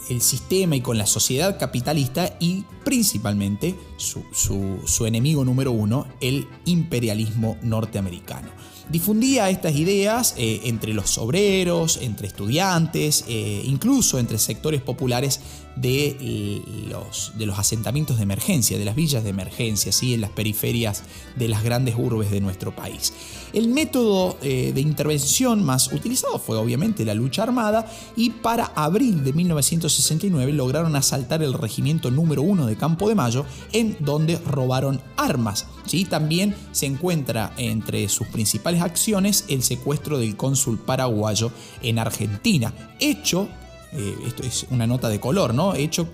el 0.09 0.21
sistema 0.21 0.75
y 0.75 0.81
con 0.81 0.97
la 0.97 1.05
sociedad 1.05 1.59
capitalista 1.59 2.37
y 2.39 2.63
principalmente 2.83 3.75
su, 3.97 5.05
enemigo 5.05 5.43
número 5.43 5.71
uno, 5.71 6.07
el 6.21 6.47
imperialismo 6.65 7.57
norteamericano. 7.61 8.49
Difundía 8.89 9.49
estas 9.49 9.75
ideas 9.75 10.33
eh, 10.37 10.61
entre 10.63 10.93
los 10.93 11.17
obreros, 11.17 11.99
entre 12.01 12.27
estudiantes, 12.27 13.25
eh, 13.27 13.61
incluso 13.65 14.17
entre 14.17 14.37
sectores 14.37 14.81
populares 14.81 15.41
de 15.75 16.61
los, 16.89 17.33
de 17.37 17.45
los 17.45 17.59
asentamientos 17.59 18.17
de 18.17 18.23
emergencia, 18.23 18.77
de 18.77 18.85
las 18.85 18.95
villas 18.95 19.23
de 19.23 19.29
emergencia, 19.29 19.91
¿sí? 19.91 20.13
en 20.13 20.21
las 20.21 20.31
periferias 20.31 21.03
de 21.35 21.47
las 21.47 21.63
grandes 21.63 21.95
urbes 21.97 22.31
de 22.31 22.41
nuestro 22.41 22.75
país. 22.75 23.13
El 23.53 23.69
método 23.69 24.37
eh, 24.41 24.71
de 24.73 24.81
intervención 24.81 25.63
más 25.63 25.91
utilizado 25.93 26.39
fue 26.39 26.57
obviamente 26.57 27.05
la 27.05 27.13
lucha 27.13 27.43
armada 27.43 27.89
y 28.15 28.31
para 28.31 28.65
abril 28.75 29.23
de 29.23 29.33
1969 29.47 30.53
lograron 30.53 30.95
asaltar 30.95 31.43
el 31.43 31.53
regimiento 31.53 32.11
número 32.11 32.41
uno 32.41 32.65
de 32.65 32.77
Campo 32.77 33.09
de 33.09 33.15
Mayo 33.15 33.45
en 33.73 33.97
donde 33.99 34.37
robaron 34.37 35.01
armas. 35.15 35.67
¿sí? 35.85 36.05
También 36.05 36.55
se 36.71 36.85
encuentra 36.85 37.53
entre 37.57 38.07
sus 38.09 38.27
principales 38.27 38.81
acciones 38.81 39.45
el 39.47 39.63
secuestro 39.63 40.19
del 40.19 40.35
cónsul 40.35 40.79
paraguayo 40.79 41.51
en 41.81 41.99
Argentina, 41.99 42.73
hecho 42.99 43.47
eh, 43.93 44.15
esto 44.25 44.43
es 44.43 44.65
una 44.69 44.85
nota 44.85 45.07
de 45.07 45.19
color, 45.19 45.53
¿no? 45.53 45.73
Hecho 45.73 46.09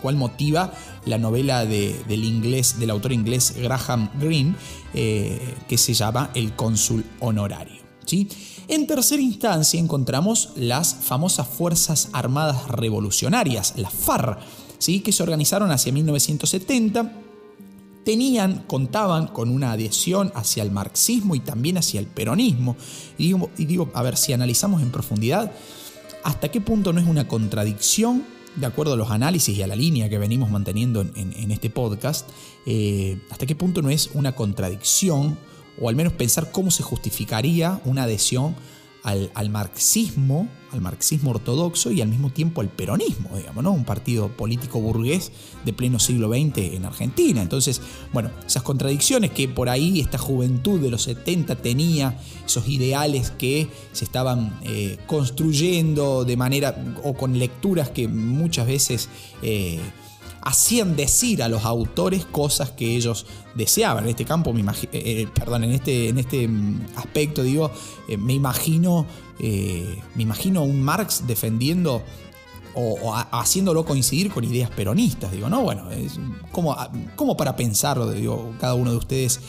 cual 0.00 0.16
motiva 0.16 0.72
la 1.04 1.18
novela 1.18 1.66
del 1.66 2.24
inglés, 2.24 2.78
del 2.78 2.90
autor 2.90 3.12
inglés 3.12 3.54
Graham 3.56 4.10
Greene, 4.18 4.54
eh, 4.94 5.54
que 5.68 5.76
se 5.76 5.92
llama 5.92 6.30
El 6.34 6.54
cónsul 6.54 7.04
honorario. 7.20 7.87
En 8.68 8.86
tercera 8.86 9.22
instancia 9.22 9.78
encontramos 9.78 10.50
las 10.56 10.94
famosas 10.94 11.46
Fuerzas 11.48 12.08
Armadas 12.12 12.68
Revolucionarias, 12.68 13.74
las 13.76 13.92
FAR, 13.92 14.40
¿sí? 14.78 15.00
que 15.00 15.12
se 15.12 15.22
organizaron 15.22 15.70
hacia 15.70 15.92
1970 15.92 17.24
tenían, 18.04 18.64
contaban 18.66 19.26
con 19.26 19.50
una 19.50 19.72
adhesión 19.72 20.32
hacia 20.34 20.62
el 20.62 20.70
marxismo 20.70 21.34
y 21.34 21.40
también 21.40 21.76
hacia 21.76 22.00
el 22.00 22.06
peronismo. 22.06 22.74
y 23.18 23.34
digo, 23.66 23.90
a 23.92 24.02
ver, 24.02 24.16
si 24.16 24.32
analizamos 24.32 24.80
en 24.80 24.90
profundidad, 24.90 25.52
hasta 26.24 26.50
qué 26.50 26.62
punto 26.62 26.94
no 26.94 27.00
es 27.00 27.06
una 27.06 27.28
contradicción, 27.28 28.24
de 28.56 28.66
acuerdo 28.66 28.94
a 28.94 28.96
los 28.96 29.10
análisis 29.10 29.56
y 29.56 29.62
a 29.62 29.66
la 29.66 29.76
línea 29.76 30.08
que 30.08 30.18
venimos 30.18 30.50
manteniendo 30.50 31.02
en, 31.02 31.50
este 31.50 31.70
podcast, 31.70 32.28
eh, 32.66 33.20
hasta 33.30 33.46
qué 33.46 33.54
punto 33.54 33.82
no 33.82 33.90
es 33.90 34.10
una 34.14 34.34
contradicción, 34.34 35.38
o 35.80 35.88
al 35.88 35.96
menos 35.96 36.12
pensar 36.12 36.50
cómo 36.50 36.70
se 36.70 36.82
justificaría 36.82 37.80
una 37.84 38.04
adhesión 38.04 38.56
al, 39.02 39.50
marxismo, 39.50 40.48
al 40.72 40.80
marxismo 40.80 41.30
ortodoxo 41.30 41.90
y 41.90 42.02
al 42.02 42.08
mismo 42.08 42.30
tiempo 42.30 42.60
al 42.60 42.68
peronismo, 42.68 43.36
digamos, 43.36 43.64
¿no? 43.64 43.72
Un 43.72 43.84
partido 43.84 44.28
político 44.28 44.80
burgués 44.80 45.32
de 45.64 45.72
pleno 45.72 45.98
siglo 45.98 46.28
XX 46.28 46.74
en 46.74 46.84
Argentina. 46.84 47.40
Entonces, 47.40 47.80
bueno, 48.12 48.30
esas 48.46 48.62
contradicciones 48.62 49.30
que 49.30 49.48
por 49.48 49.68
ahí 49.68 50.00
esta 50.00 50.18
juventud 50.18 50.80
de 50.80 50.90
los 50.90 51.02
70 51.02 51.56
tenía, 51.56 52.20
esos 52.44 52.68
ideales 52.68 53.30
que 53.30 53.68
se 53.92 54.04
estaban 54.04 54.58
eh, 54.62 54.98
construyendo 55.06 56.24
de 56.24 56.36
manera 56.36 56.76
o 57.02 57.14
con 57.14 57.38
lecturas 57.38 57.90
que 57.90 58.08
muchas 58.08 58.66
veces... 58.66 59.08
Eh, 59.42 59.80
hacían 60.48 60.96
decir 60.96 61.42
a 61.42 61.48
los 61.48 61.66
autores 61.66 62.24
cosas 62.24 62.70
que 62.70 62.96
ellos 62.96 63.26
deseaban. 63.54 64.04
En 64.04 64.10
este 64.10 64.24
campo, 64.24 64.54
me 64.54 64.62
eh, 64.62 64.88
eh, 64.92 65.28
perdón, 65.34 65.64
en 65.64 65.72
este, 65.72 66.08
en 66.08 66.18
este 66.18 66.48
mm, 66.48 66.86
aspecto, 66.96 67.42
digo, 67.42 67.70
eh, 68.08 68.16
me 68.16 68.32
imagino, 68.32 69.06
me 69.38 70.22
imagino 70.22 70.62
un 70.64 70.82
Marx 70.82 71.26
defendiendo 71.26 72.02
o, 72.74 73.14
haciéndolo 73.30 73.84
coincidir 73.84 74.32
con 74.32 74.42
ideas 74.42 74.70
peronistas. 74.70 75.32
Digo, 75.32 75.50
no, 75.50 75.62
bueno, 75.62 75.90
es 75.90 76.18
como, 76.50 76.74
como 77.14 77.36
para 77.36 77.54
pensarlo, 77.54 78.10
digo, 78.10 78.54
cada 78.58 78.74
uno 78.74 78.90
de 78.90 78.96
ustedes 78.96 79.40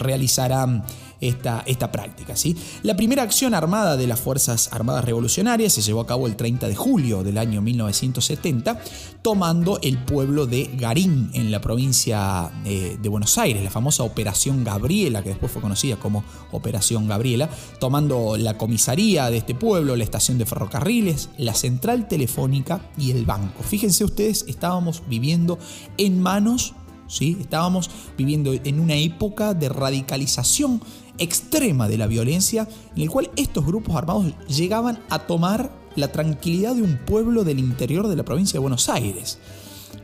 realizará 0.00 0.84
esta, 1.22 1.62
esta 1.66 1.90
práctica. 1.90 2.36
¿sí? 2.36 2.54
La 2.82 2.96
primera 2.96 3.22
acción 3.22 3.54
armada 3.54 3.96
de 3.96 4.06
las 4.06 4.20
Fuerzas 4.20 4.68
Armadas 4.72 5.04
Revolucionarias 5.04 5.72
se 5.72 5.80
llevó 5.80 6.00
a 6.00 6.06
cabo 6.06 6.26
el 6.26 6.36
30 6.36 6.68
de 6.68 6.74
julio 6.74 7.22
del 7.22 7.38
año 7.38 7.62
1970, 7.62 8.78
tomando 9.22 9.78
el 9.82 9.98
pueblo 9.98 10.46
de 10.46 10.68
Garín 10.76 11.30
en 11.32 11.50
la 11.52 11.60
provincia 11.60 12.50
eh, 12.64 12.98
de 13.00 13.08
Buenos 13.08 13.38
Aires, 13.38 13.62
la 13.62 13.70
famosa 13.70 14.02
Operación 14.02 14.64
Gabriela, 14.64 15.22
que 15.22 15.30
después 15.30 15.50
fue 15.52 15.62
conocida 15.62 15.96
como 15.96 16.24
Operación 16.50 17.06
Gabriela, 17.06 17.48
tomando 17.78 18.36
la 18.36 18.58
comisaría 18.58 19.30
de 19.30 19.38
este 19.38 19.54
pueblo, 19.54 19.94
la 19.94 20.04
estación 20.04 20.38
de 20.38 20.46
ferrocarriles, 20.46 21.30
la 21.38 21.54
central 21.54 22.08
telefónica 22.08 22.90
y 22.98 23.12
el 23.12 23.24
banco. 23.24 23.62
Fíjense 23.62 24.04
ustedes, 24.04 24.44
estábamos 24.48 25.04
viviendo 25.08 25.58
en 25.96 26.20
manos 26.20 26.74
¿Sí? 27.12 27.36
Estábamos 27.38 27.90
viviendo 28.16 28.54
en 28.54 28.80
una 28.80 28.94
época 28.94 29.52
de 29.52 29.68
radicalización 29.68 30.80
extrema 31.18 31.88
de 31.88 31.98
la 31.98 32.06
violencia 32.06 32.68
en 32.94 33.02
el 33.02 33.10
cual 33.10 33.30
estos 33.36 33.64
grupos 33.64 33.96
armados 33.96 34.32
llegaban 34.48 35.00
a 35.10 35.20
tomar 35.20 35.70
la 35.96 36.10
tranquilidad 36.10 36.74
de 36.74 36.82
un 36.82 36.98
pueblo 36.98 37.44
del 37.44 37.58
interior 37.58 38.08
de 38.08 38.16
la 38.16 38.24
provincia 38.24 38.54
de 38.54 38.60
Buenos 38.60 38.88
Aires. 38.88 39.38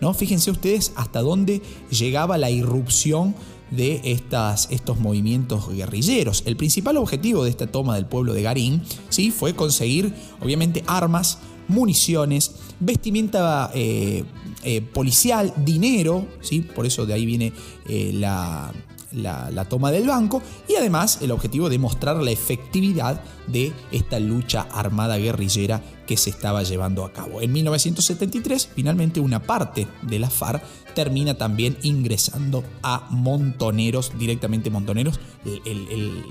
¿no? 0.01 0.15
Fíjense 0.15 0.51
ustedes 0.51 0.93
hasta 0.97 1.21
dónde 1.21 1.63
llegaba 1.91 2.39
la 2.39 2.51
irrupción 2.51 3.35
de 3.71 4.01
estas, 4.05 4.69
estos 4.71 4.99
movimientos 4.99 5.69
guerrilleros. 5.69 6.43
El 6.47 6.57
principal 6.57 6.97
objetivo 6.97 7.45
de 7.45 7.51
esta 7.51 7.67
toma 7.67 7.97
del 7.97 8.07
pueblo 8.07 8.33
de 8.33 8.43
Garín 8.43 8.83
¿sí? 9.09 9.31
fue 9.31 9.55
conseguir, 9.55 10.15
obviamente, 10.41 10.85
armas, 10.87 11.39
municiones, 11.69 12.53
vestimenta 12.81 13.71
eh, 13.75 14.25
eh, 14.65 14.81
policial, 14.81 15.53
dinero, 15.57 16.27
¿sí? 16.41 16.61
por 16.61 16.87
eso 16.87 17.05
de 17.05 17.15
ahí 17.15 17.27
viene 17.27 17.53
eh, 17.89 18.13
la, 18.15 18.73
la, 19.13 19.65
toma 19.65 19.91
del 19.91 20.07
banco 20.07 20.43
y 20.69 20.75
además 20.75 21.19
el 21.23 21.31
objetivo 21.31 21.69
de 21.69 21.79
mostrar 21.79 22.17
la 22.17 22.31
efectividad 22.31 23.21
de 23.47 23.73
esta 23.93 24.19
lucha 24.19 24.67
armada 24.73 25.17
guerrillera 25.19 25.83
que 26.07 26.17
se 26.17 26.31
estaba 26.31 26.63
llevando 26.63 27.05
a 27.05 27.13
cabo. 27.13 27.41
En 27.41 27.53
1973, 27.53 28.71
finalmente 28.75 29.21
una 29.21 29.43
parte 29.43 29.87
de 30.03 30.19
la 30.19 30.31
FARC 30.31 30.63
termina 30.95 31.35
también 31.35 31.77
ingresando 31.83 32.65
a 32.83 33.07
Montoneros, 33.11 34.13
directamente 34.19 34.71
Montoneros, 34.71 35.21
el 35.65 36.25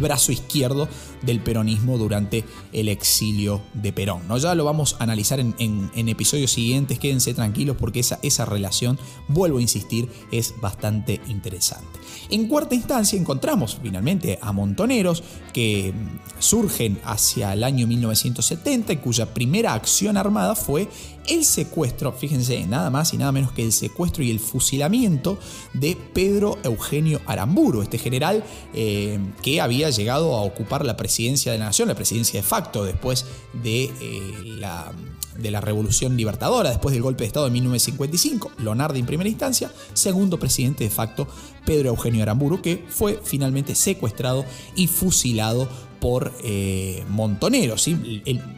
brazo 0.00 0.32
izquierdo 0.32 0.88
del 1.22 1.40
peronismo 1.40 1.98
durante 1.98 2.44
el 2.72 2.88
exilio 2.88 3.62
de 3.74 3.92
Perón. 3.92 4.26
¿no? 4.28 4.38
Ya 4.38 4.54
lo 4.54 4.64
vamos 4.64 4.96
a 4.98 5.04
analizar 5.04 5.40
en, 5.40 5.90
episodios 5.94 6.52
siguientes, 6.52 6.98
quédense 6.98 7.34
tranquilos 7.34 7.76
porque 7.78 8.00
esa, 8.00 8.18
esa 8.22 8.44
relación, 8.44 8.98
vuelvo 9.28 9.58
a 9.58 9.62
insistir, 9.62 10.08
es 10.30 10.54
bastante 10.60 11.20
interesante. 11.28 11.98
En 12.30 12.48
cuarta 12.48 12.74
instancia 12.74 13.18
encontramos 13.18 13.78
finalmente 13.82 14.38
a 14.40 14.52
montoneros 14.52 15.22
que 15.52 15.92
surgen 16.38 16.98
hacia 17.04 17.52
el 17.52 17.64
año 17.64 17.86
1970 17.86 18.92
y 18.92 18.96
cuya 18.98 19.32
primera 19.32 19.74
acción 19.74 20.16
armada 20.16 20.54
fue 20.54 20.88
el 21.26 21.44
secuestro, 21.44 22.12
fíjense, 22.12 22.66
nada 22.66 22.90
más 22.90 23.12
y 23.14 23.18
nada 23.18 23.32
menos 23.32 23.52
que 23.52 23.62
el 23.62 23.72
secuestro 23.72 24.22
y 24.22 24.30
el 24.30 24.40
fusilamiento 24.40 25.38
de 25.72 25.96
Pedro 25.96 26.58
Eugenio 26.62 27.20
Aramburu, 27.26 27.82
este 27.82 27.98
general 27.98 28.44
eh, 28.74 29.18
que 29.42 29.60
había 29.60 29.90
llegado 29.90 30.34
a 30.34 30.42
ocupar 30.42 30.84
la 30.84 30.96
presidencia 30.96 31.52
de 31.52 31.58
la 31.58 31.66
nación, 31.66 31.88
la 31.88 31.94
presidencia 31.94 32.40
de 32.40 32.46
facto 32.46 32.84
después 32.84 33.26
de 33.62 33.84
eh, 33.84 34.42
la 34.44 34.92
de 35.36 35.50
la 35.50 35.60
Revolución 35.60 36.16
Libertadora 36.16 36.70
después 36.70 36.92
del 36.92 37.02
golpe 37.02 37.24
de 37.24 37.28
Estado 37.28 37.46
de 37.46 37.52
1955, 37.52 38.52
Lonardi 38.58 39.00
en 39.00 39.06
primera 39.06 39.28
instancia, 39.28 39.72
segundo 39.92 40.38
presidente 40.38 40.84
de 40.84 40.90
facto 40.90 41.26
Pedro 41.64 41.88
Eugenio 41.88 42.22
Aramburu, 42.22 42.62
que 42.62 42.84
fue 42.88 43.20
finalmente 43.22 43.74
secuestrado 43.74 44.44
y 44.76 44.86
fusilado 44.86 45.68
por 46.04 46.34
eh, 46.44 47.02
Montoneros. 47.08 47.86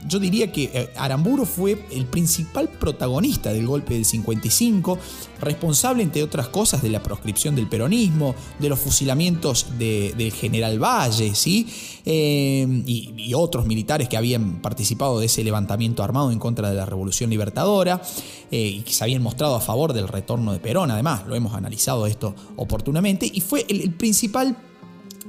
yo 0.08 0.18
diría 0.18 0.50
que 0.50 0.64
eh, 0.64 0.90
Aramburu 0.96 1.44
fue 1.44 1.80
el 1.92 2.06
principal 2.06 2.68
protagonista 2.68 3.52
del 3.52 3.68
golpe 3.68 3.94
del 3.94 4.04
55, 4.04 4.98
responsable, 5.40 6.02
entre 6.02 6.24
otras 6.24 6.48
cosas, 6.48 6.82
de 6.82 6.88
la 6.88 7.04
proscripción 7.04 7.54
del 7.54 7.68
peronismo, 7.68 8.34
de 8.58 8.68
los 8.68 8.80
fusilamientos 8.80 9.78
del 9.78 10.32
general 10.32 10.82
Valle, 10.82 11.36
¿sí? 11.36 11.68
Eh, 12.04 12.66
y, 12.84 13.32
otros 13.34 13.66
militares 13.66 14.08
que 14.08 14.16
habían 14.16 14.60
participado 14.60 15.20
de 15.20 15.26
ese 15.26 15.44
levantamiento 15.44 16.02
armado 16.02 16.32
en 16.32 16.40
contra 16.40 16.68
de 16.70 16.74
la 16.74 16.86
Revolución 16.86 17.30
Libertadora 17.30 18.02
y 18.50 18.80
que 18.80 18.92
se 18.92 19.04
habían 19.04 19.22
mostrado 19.22 19.54
a 19.54 19.60
favor 19.60 19.92
del 19.92 20.08
retorno 20.08 20.52
de 20.52 20.58
Perón, 20.58 20.90
además, 20.90 21.24
lo 21.28 21.36
hemos 21.36 21.54
analizado 21.54 22.06
esto 22.06 22.34
oportunamente, 22.56 23.30
y 23.32 23.40
fue 23.40 23.66
el 23.68 23.92
principal 23.92 24.56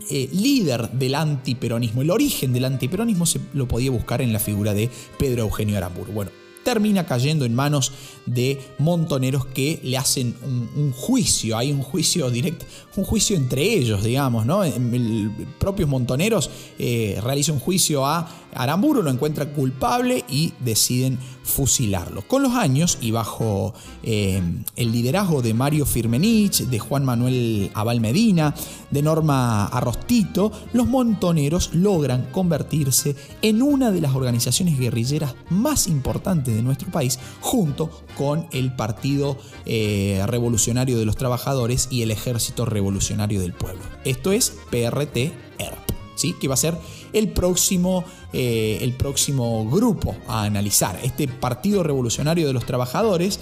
eh, 0.09 0.29
líder 0.31 0.89
del 0.91 1.15
antiperonismo. 1.15 2.01
El 2.01 2.11
origen 2.11 2.53
del 2.53 2.65
antiperonismo 2.65 3.25
se 3.25 3.39
lo 3.53 3.67
podía 3.67 3.91
buscar 3.91 4.21
en 4.21 4.33
la 4.33 4.39
figura 4.39 4.73
de 4.73 4.89
Pedro 5.17 5.43
Eugenio 5.43 5.77
Aramburu. 5.77 6.11
Bueno, 6.11 6.31
termina 6.67 7.05
cayendo 7.05 7.45
en 7.45 7.55
manos 7.55 7.93
de 8.25 8.59
montoneros 8.77 9.45
que 9.45 9.79
le 9.83 9.97
hacen 9.97 10.35
un, 10.75 10.91
juicio, 10.91 11.57
hay 11.57 11.71
un 11.71 11.81
juicio 11.81 12.29
directo, 12.29 12.65
un 12.97 13.05
juicio 13.05 13.37
entre 13.37 13.61
ellos, 13.61 14.03
digamos, 14.03 14.45
¿no? 14.45 14.65
El, 14.65 15.31
propios 15.59 15.87
montoneros 15.87 16.49
eh, 16.77 17.21
realizan 17.23 17.55
un 17.55 17.61
juicio 17.61 18.05
a 18.05 18.29
Aramburu, 18.53 19.03
lo 19.03 19.11
encuentran 19.11 19.49
culpable 19.49 20.23
y 20.29 20.53
deciden 20.59 21.17
fusilarlo. 21.43 22.21
Con 22.27 22.43
los 22.43 22.53
años 22.53 22.97
y 23.01 23.11
bajo 23.11 23.73
eh, 24.03 24.41
el 24.75 24.91
liderazgo 24.91 25.41
de 25.41 25.53
Mario 25.53 25.85
Firmenich, 25.85 26.65
de 26.65 26.79
Juan 26.79 27.05
Manuel 27.05 27.71
Abal 27.73 28.01
Medina, 28.01 28.53
de 28.91 29.01
Norma 29.01 29.65
Arrostito, 29.65 30.51
los 30.73 30.87
montoneros 30.87 31.73
logran 31.73 32.27
convertirse 32.31 33.15
en 33.41 33.61
una 33.61 33.91
de 33.91 34.01
las 34.01 34.15
organizaciones 34.15 34.77
guerrilleras 34.77 35.35
más 35.49 35.87
importantes 35.87 36.55
de 36.55 36.61
nuestro 36.61 36.91
país, 36.91 37.19
junto 37.39 37.89
con 38.17 38.47
el 38.51 38.75
Partido 38.75 39.37
eh, 39.65 40.23
Revolucionario 40.27 40.97
de 40.97 41.05
los 41.05 41.15
Trabajadores 41.15 41.87
y 41.89 42.01
el 42.01 42.11
Ejército 42.11 42.65
Revolucionario 42.65 43.39
del 43.39 43.53
Pueblo. 43.53 43.81
Esto 44.03 44.31
es 44.31 44.53
PRT-ERP, 44.69 45.86
¿sí? 46.17 46.33
que 46.33 46.49
va 46.49 46.55
a 46.55 46.57
ser 46.57 46.77
el 47.13 47.29
próximo, 47.29 48.03
eh, 48.33 48.79
el 48.81 48.93
próximo 48.93 49.69
grupo 49.69 50.15
a 50.27 50.43
analizar. 50.43 50.99
Este 51.03 51.29
Partido 51.29 51.83
Revolucionario 51.83 52.45
de 52.45 52.53
los 52.53 52.65
Trabajadores 52.65 53.39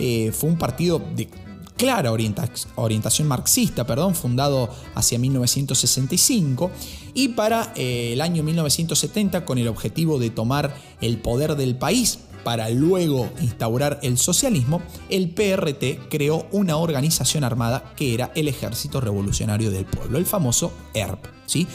eh, 0.00 0.32
fue 0.32 0.50
un 0.50 0.58
partido 0.58 1.00
de 1.14 1.28
clara 1.76 2.12
orientación 2.12 3.28
marxista, 3.28 3.86
perdón, 3.86 4.14
fundado 4.14 4.70
hacia 4.94 5.18
1965 5.18 6.70
y 7.14 7.28
para 7.28 7.72
el 7.76 8.20
año 8.20 8.42
1970 8.42 9.44
con 9.44 9.58
el 9.58 9.68
objetivo 9.68 10.18
de 10.18 10.30
tomar 10.30 10.74
el 11.00 11.18
poder 11.18 11.56
del 11.56 11.76
país 11.76 12.20
para 12.44 12.68
luego 12.68 13.28
instaurar 13.40 13.98
el 14.02 14.18
socialismo, 14.18 14.82
el 15.08 15.30
PRT 15.30 16.08
creó 16.08 16.46
una 16.52 16.76
organización 16.76 17.42
armada 17.42 17.94
que 17.96 18.14
era 18.14 18.30
el 18.36 18.46
Ejército 18.46 19.00
Revolucionario 19.00 19.70
del 19.70 19.86
Pueblo, 19.86 20.18
el 20.18 20.26
famoso 20.26 20.72
ERP. 20.92 21.26
¿sí? 21.46 21.66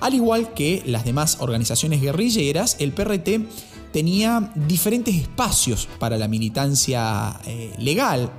Al 0.00 0.14
igual 0.14 0.54
que 0.54 0.82
las 0.86 1.04
demás 1.04 1.38
organizaciones 1.40 2.00
guerrilleras, 2.00 2.76
el 2.78 2.92
PRT 2.92 3.46
tenía 3.92 4.52
diferentes 4.54 5.14
espacios 5.14 5.88
para 5.98 6.18
la 6.18 6.28
militancia 6.28 7.40
eh, 7.46 7.72
legal, 7.78 8.30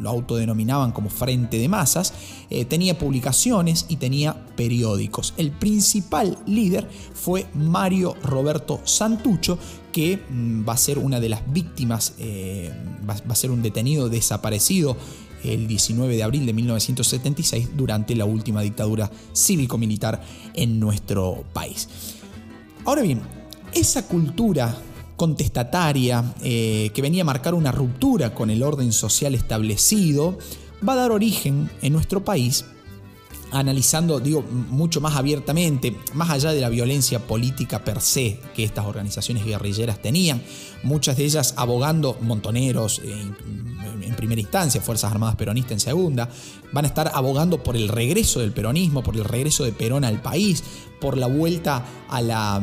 lo, 0.00 0.10
autodenominaban 0.10 0.92
como 0.92 1.10
Frente 1.10 1.58
de 1.58 1.68
Masas, 1.68 2.12
eh, 2.48 2.64
tenía 2.64 2.98
publicaciones 2.98 3.86
y 3.88 3.96
tenía 3.96 4.34
periódicos. 4.56 5.34
El 5.36 5.52
principal 5.52 6.38
líder 6.46 6.88
fue 7.14 7.46
Mario 7.54 8.16
Roberto 8.22 8.80
Santucho, 8.84 9.58
que 9.92 10.18
mm, 10.28 10.68
va 10.68 10.72
a 10.72 10.76
ser 10.76 10.98
una 10.98 11.20
de 11.20 11.28
las 11.28 11.52
víctimas, 11.52 12.14
eh, 12.18 12.72
va, 13.08 13.14
a 13.14 13.36
ser 13.36 13.50
un 13.50 13.62
detenido 13.62 14.08
desaparecido 14.08 14.96
el 15.44 15.66
19 15.66 16.16
de 16.16 16.22
abril 16.22 16.46
de 16.46 16.52
1976 16.52 17.70
durante 17.76 18.14
la 18.14 18.24
última 18.24 18.62
dictadura 18.62 19.10
cívico-militar 19.32 20.22
en 20.54 20.80
nuestro 20.80 21.44
país. 21.52 21.88
Ahora 22.84 23.02
bien, 23.02 23.20
esa 23.72 24.06
cultura 24.06 24.76
contestataria 25.16 26.34
eh, 26.42 26.90
que 26.94 27.02
venía 27.02 27.22
a 27.22 27.26
marcar 27.26 27.54
una 27.54 27.72
ruptura 27.72 28.34
con 28.34 28.50
el 28.50 28.62
orden 28.62 28.92
social 28.92 29.34
establecido 29.34 30.38
va 30.86 30.94
a 30.94 30.96
dar 30.96 31.10
origen 31.10 31.70
en 31.82 31.92
nuestro 31.92 32.24
país 32.24 32.64
analizando, 33.52 34.20
digo, 34.20 34.42
mucho 34.42 35.00
más 35.00 35.16
abiertamente, 35.16 35.96
más 36.14 36.30
allá 36.30 36.52
de 36.52 36.60
la 36.60 36.68
violencia 36.68 37.26
política 37.26 37.84
per 37.84 38.00
se 38.00 38.38
que 38.54 38.64
estas 38.64 38.86
organizaciones 38.86 39.44
guerrilleras 39.44 40.00
tenían, 40.00 40.42
muchas 40.82 41.16
de 41.16 41.24
ellas 41.24 41.54
abogando 41.56 42.16
montoneros 42.20 43.00
eh, 43.04 43.30
primera 44.20 44.40
instancia, 44.42 44.82
Fuerzas 44.82 45.10
Armadas 45.10 45.36
Peronistas 45.36 45.72
en 45.72 45.80
segunda, 45.80 46.28
van 46.72 46.84
a 46.84 46.88
estar 46.88 47.10
abogando 47.14 47.62
por 47.62 47.74
el 47.74 47.88
regreso 47.88 48.40
del 48.40 48.52
peronismo, 48.52 49.02
por 49.02 49.16
el 49.16 49.24
regreso 49.24 49.64
de 49.64 49.72
Perón 49.72 50.04
al 50.04 50.20
país, 50.20 50.62
por 51.00 51.16
la 51.16 51.26
vuelta 51.26 51.86
a 52.10 52.20
la, 52.20 52.62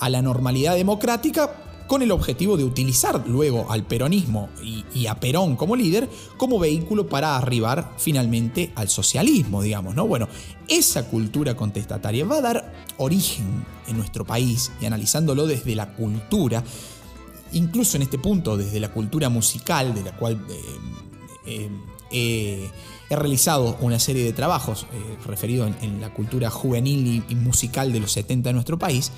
a 0.00 0.08
la 0.08 0.22
normalidad 0.22 0.74
democrática, 0.76 1.64
con 1.86 2.02
el 2.02 2.12
objetivo 2.12 2.56
de 2.56 2.64
utilizar 2.64 3.22
luego 3.26 3.70
al 3.70 3.84
peronismo 3.84 4.48
y, 4.62 5.06
a 5.06 5.20
Perón 5.20 5.56
como 5.56 5.76
líder 5.76 6.08
como 6.38 6.58
vehículo 6.58 7.08
para 7.08 7.36
arribar 7.36 7.92
finalmente 7.98 8.72
al 8.74 8.88
socialismo, 8.88 9.60
digamos, 9.60 9.94
¿no? 9.94 10.06
Bueno, 10.06 10.28
esa 10.66 11.06
cultura 11.08 11.54
contestataria 11.54 12.24
va 12.24 12.36
a 12.36 12.40
dar 12.40 12.72
origen 12.96 13.66
en 13.86 13.98
nuestro 13.98 14.24
país 14.24 14.72
y 14.80 14.86
analizándolo 14.86 15.46
desde 15.46 15.74
la 15.74 15.94
cultura, 15.94 16.64
incluso 17.54 17.96
en 17.96 18.02
este 18.02 18.18
punto 18.18 18.56
desde 18.56 18.80
la 18.80 18.92
cultura 18.92 19.28
musical, 19.28 19.94
de 19.94 20.02
la 20.02 20.16
cual 20.16 20.44
eh, 21.46 21.70
eh, 22.10 22.70
he 23.10 23.16
realizado 23.16 23.76
una 23.80 23.98
serie 23.98 24.24
de 24.24 24.32
trabajos 24.32 24.86
eh, 24.92 25.16
referidos 25.26 25.72
en, 25.80 26.00
la 26.00 26.12
cultura 26.12 26.50
juvenil 26.50 27.06
y, 27.06 27.24
y 27.28 27.34
musical 27.34 27.92
de 27.92 28.00
los 28.00 28.12
70 28.12 28.50
de 28.50 28.52
nuestro 28.52 28.78
país, 28.78 29.10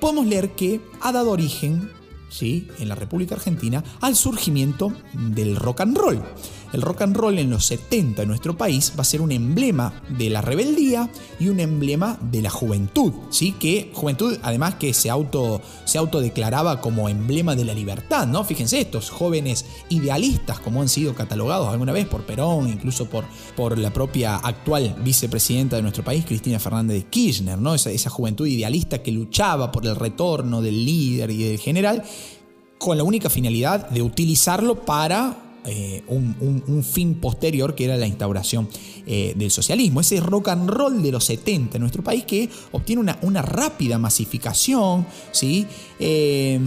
podemos 0.00 0.26
leer 0.26 0.54
que 0.54 0.80
ha 1.00 1.12
dado 1.12 1.30
origen, 1.30 1.90
¿sí? 2.28 2.68
en 2.78 2.88
la 2.88 2.94
República 2.94 3.34
Argentina, 3.34 3.82
al 4.00 4.16
surgimiento 4.16 4.92
del 5.12 5.56
rock 5.56 5.82
and 5.82 5.96
roll. 5.96 6.22
El 6.72 6.82
rock 6.82 7.02
and 7.02 7.16
roll 7.16 7.38
en 7.38 7.50
los 7.50 7.66
70 7.66 8.22
en 8.22 8.28
nuestro 8.28 8.56
país 8.56 8.92
va 8.96 9.02
a 9.02 9.04
ser 9.04 9.20
un 9.20 9.32
emblema 9.32 10.02
de 10.08 10.30
la 10.30 10.42
rebeldía 10.42 11.10
y 11.38 11.48
un 11.48 11.60
emblema 11.60 12.18
de 12.20 12.42
la 12.42 12.50
juventud, 12.50 13.12
¿sí? 13.30 13.52
Que 13.52 13.90
juventud 13.94 14.38
además 14.42 14.76
que 14.76 14.94
se 14.94 15.10
auto 15.10 15.60
se 15.84 15.98
autodeclaraba 15.98 16.80
como 16.80 17.08
emblema 17.08 17.54
de 17.54 17.64
la 17.64 17.74
libertad, 17.74 18.26
¿no? 18.26 18.44
Fíjense 18.44 18.80
estos 18.80 19.10
jóvenes 19.10 19.64
idealistas 19.88 20.58
como 20.60 20.82
han 20.82 20.88
sido 20.88 21.14
catalogados 21.14 21.68
alguna 21.68 21.92
vez 21.92 22.06
por 22.06 22.22
Perón, 22.22 22.68
incluso 22.68 23.06
por, 23.06 23.24
por 23.56 23.78
la 23.78 23.92
propia 23.92 24.36
actual 24.36 24.96
vicepresidenta 25.02 25.76
de 25.76 25.82
nuestro 25.82 26.04
país, 26.04 26.24
Cristina 26.24 26.58
Fernández 26.58 26.96
de 26.96 27.08
Kirchner, 27.08 27.58
¿no? 27.58 27.74
Esa, 27.74 27.90
esa 27.90 28.10
juventud 28.10 28.46
idealista 28.46 29.02
que 29.02 29.12
luchaba 29.12 29.72
por 29.72 29.86
el 29.86 29.96
retorno 29.96 30.62
del 30.62 30.84
líder 30.84 31.30
y 31.30 31.44
del 31.44 31.58
general 31.58 32.02
con 32.78 32.96
la 32.96 33.04
única 33.04 33.30
finalidad 33.30 33.88
de 33.88 34.02
utilizarlo 34.02 34.84
para 34.84 35.45
eh, 35.66 36.02
un, 36.06 36.84
fin 36.84 37.16
posterior 37.16 37.74
que 37.74 37.84
era 37.84 37.96
la 37.96 38.06
instauración 38.06 38.68
eh, 39.06 39.34
del 39.36 39.50
socialismo. 39.50 40.00
Ese 40.00 40.20
rock 40.20 40.48
and 40.48 40.70
roll 40.70 41.02
de 41.02 41.12
los 41.12 41.24
70 41.24 41.76
en 41.76 41.80
nuestro 41.80 42.02
país 42.02 42.24
que 42.24 42.48
obtiene 42.72 43.14
una, 43.22 43.42
rápida 43.42 43.98
masificación, 43.98 45.06
¿sí? 45.32 45.66
Eh, 45.98 46.60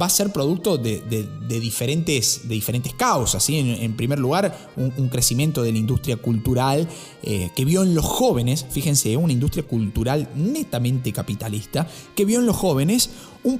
va 0.00 0.06
a 0.06 0.10
ser 0.10 0.32
producto 0.32 0.76
de, 0.76 1.02
diferentes, 1.48 2.42
de 2.44 2.54
diferentes 2.54 2.94
causas. 2.94 3.48
En, 3.48 3.94
primer 3.94 4.18
lugar, 4.18 4.70
un, 4.76 5.08
crecimiento 5.08 5.62
de 5.62 5.72
la 5.72 5.78
industria 5.78 6.16
cultural 6.16 6.88
eh, 7.22 7.50
que 7.54 7.64
vio 7.64 7.82
en 7.82 7.94
los 7.94 8.04
jóvenes, 8.04 8.66
fíjense, 8.68 9.16
una 9.16 9.32
industria 9.32 9.64
cultural 9.64 10.28
netamente 10.34 11.12
capitalista, 11.12 11.86
que 12.14 12.24
vio 12.24 12.40
en 12.40 12.46
los 12.46 12.56
jóvenes 12.56 13.10
un, 13.44 13.58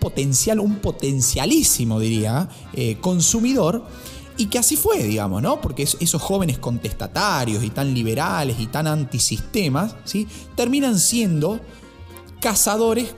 potencial, 0.00 0.60
un 0.60 0.76
potencialísimo, 0.76 2.00
diría, 2.00 2.48
eh, 2.72 2.96
consumidor. 3.00 3.84
Y 4.38 4.46
que 4.46 4.58
así 4.58 4.76
fue, 4.76 5.02
digamos, 5.02 5.40
¿no? 5.40 5.62
Porque 5.62 5.84
esos 5.84 6.20
jóvenes 6.20 6.58
contestatarios 6.58 7.64
y 7.64 7.70
tan 7.70 7.94
liberales 7.94 8.60
y 8.60 8.66
tan 8.66 8.86
antisistemas, 8.86 9.96
¿sí? 10.04 10.28
Terminan 10.54 10.98
siendo 10.98 11.58
cazadores 12.38 13.14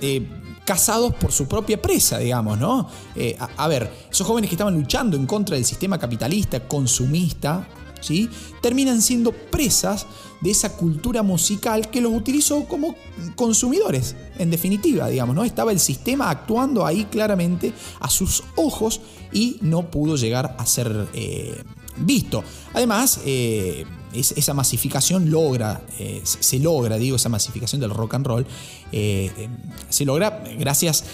eh, 0.00 0.26
casados 0.70 1.12
por 1.14 1.32
su 1.32 1.48
propia 1.48 1.82
presa, 1.82 2.18
digamos, 2.18 2.56
¿no? 2.56 2.88
Eh, 3.16 3.36
a, 3.56 3.66
ver, 3.66 3.90
esos 4.08 4.24
jóvenes 4.24 4.48
que 4.48 4.54
estaban 4.54 4.72
luchando 4.72 5.16
en 5.16 5.26
contra 5.26 5.56
del 5.56 5.64
sistema 5.64 5.98
capitalista, 5.98 6.60
consumista, 6.68 7.66
¿sí? 8.00 8.30
Terminan 8.62 9.02
siendo 9.02 9.32
presas 9.32 10.06
de 10.40 10.52
esa 10.52 10.76
cultura 10.76 11.24
musical 11.24 11.90
que 11.90 12.00
los 12.00 12.12
utilizó 12.12 12.66
como 12.66 12.94
consumidores, 13.34 14.14
en 14.38 14.48
definitiva, 14.52 15.08
digamos, 15.08 15.34
¿no? 15.34 15.42
Estaba 15.42 15.72
el 15.72 15.80
sistema 15.80 16.30
actuando 16.30 16.86
ahí 16.86 17.06
claramente 17.06 17.72
a 17.98 18.08
sus 18.08 18.44
ojos 18.54 19.00
y 19.32 19.58
no 19.62 19.90
pudo 19.90 20.14
llegar 20.14 20.54
a 20.56 20.66
ser 20.66 21.08
eh, 21.14 21.64
visto. 22.00 22.42
Además, 22.74 23.20
eh, 23.24 23.84
esa 24.12 24.54
masificación 24.54 25.30
logra, 25.30 25.82
eh, 25.98 26.20
se 26.24 26.58
logra, 26.58 26.96
digo, 26.96 27.16
esa 27.16 27.28
masificación 27.28 27.80
del 27.80 27.90
rock 27.90 28.14
and 28.14 28.26
roll, 28.26 28.46
eh, 28.92 29.48
se 29.88 30.04
logra 30.04 30.42
gracias 30.58 31.04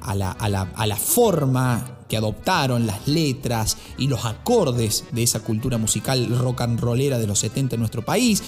a 0.00 0.14
la, 0.14 0.32
a, 0.32 0.48
la, 0.48 0.62
a 0.62 0.96
forma 0.96 1.98
que 2.08 2.16
adoptaron 2.16 2.86
las 2.86 3.06
letras 3.06 3.76
y 3.96 4.08
los 4.08 4.24
acordes 4.24 5.04
de 5.12 5.22
esa 5.22 5.40
cultura 5.40 5.78
musical 5.78 6.28
rock 6.36 6.62
and 6.62 6.80
rollera 6.80 7.18
de 7.18 7.28
los 7.28 7.38
70 7.38 7.76
en 7.76 7.80
nuestro 7.80 8.04
país. 8.04 8.42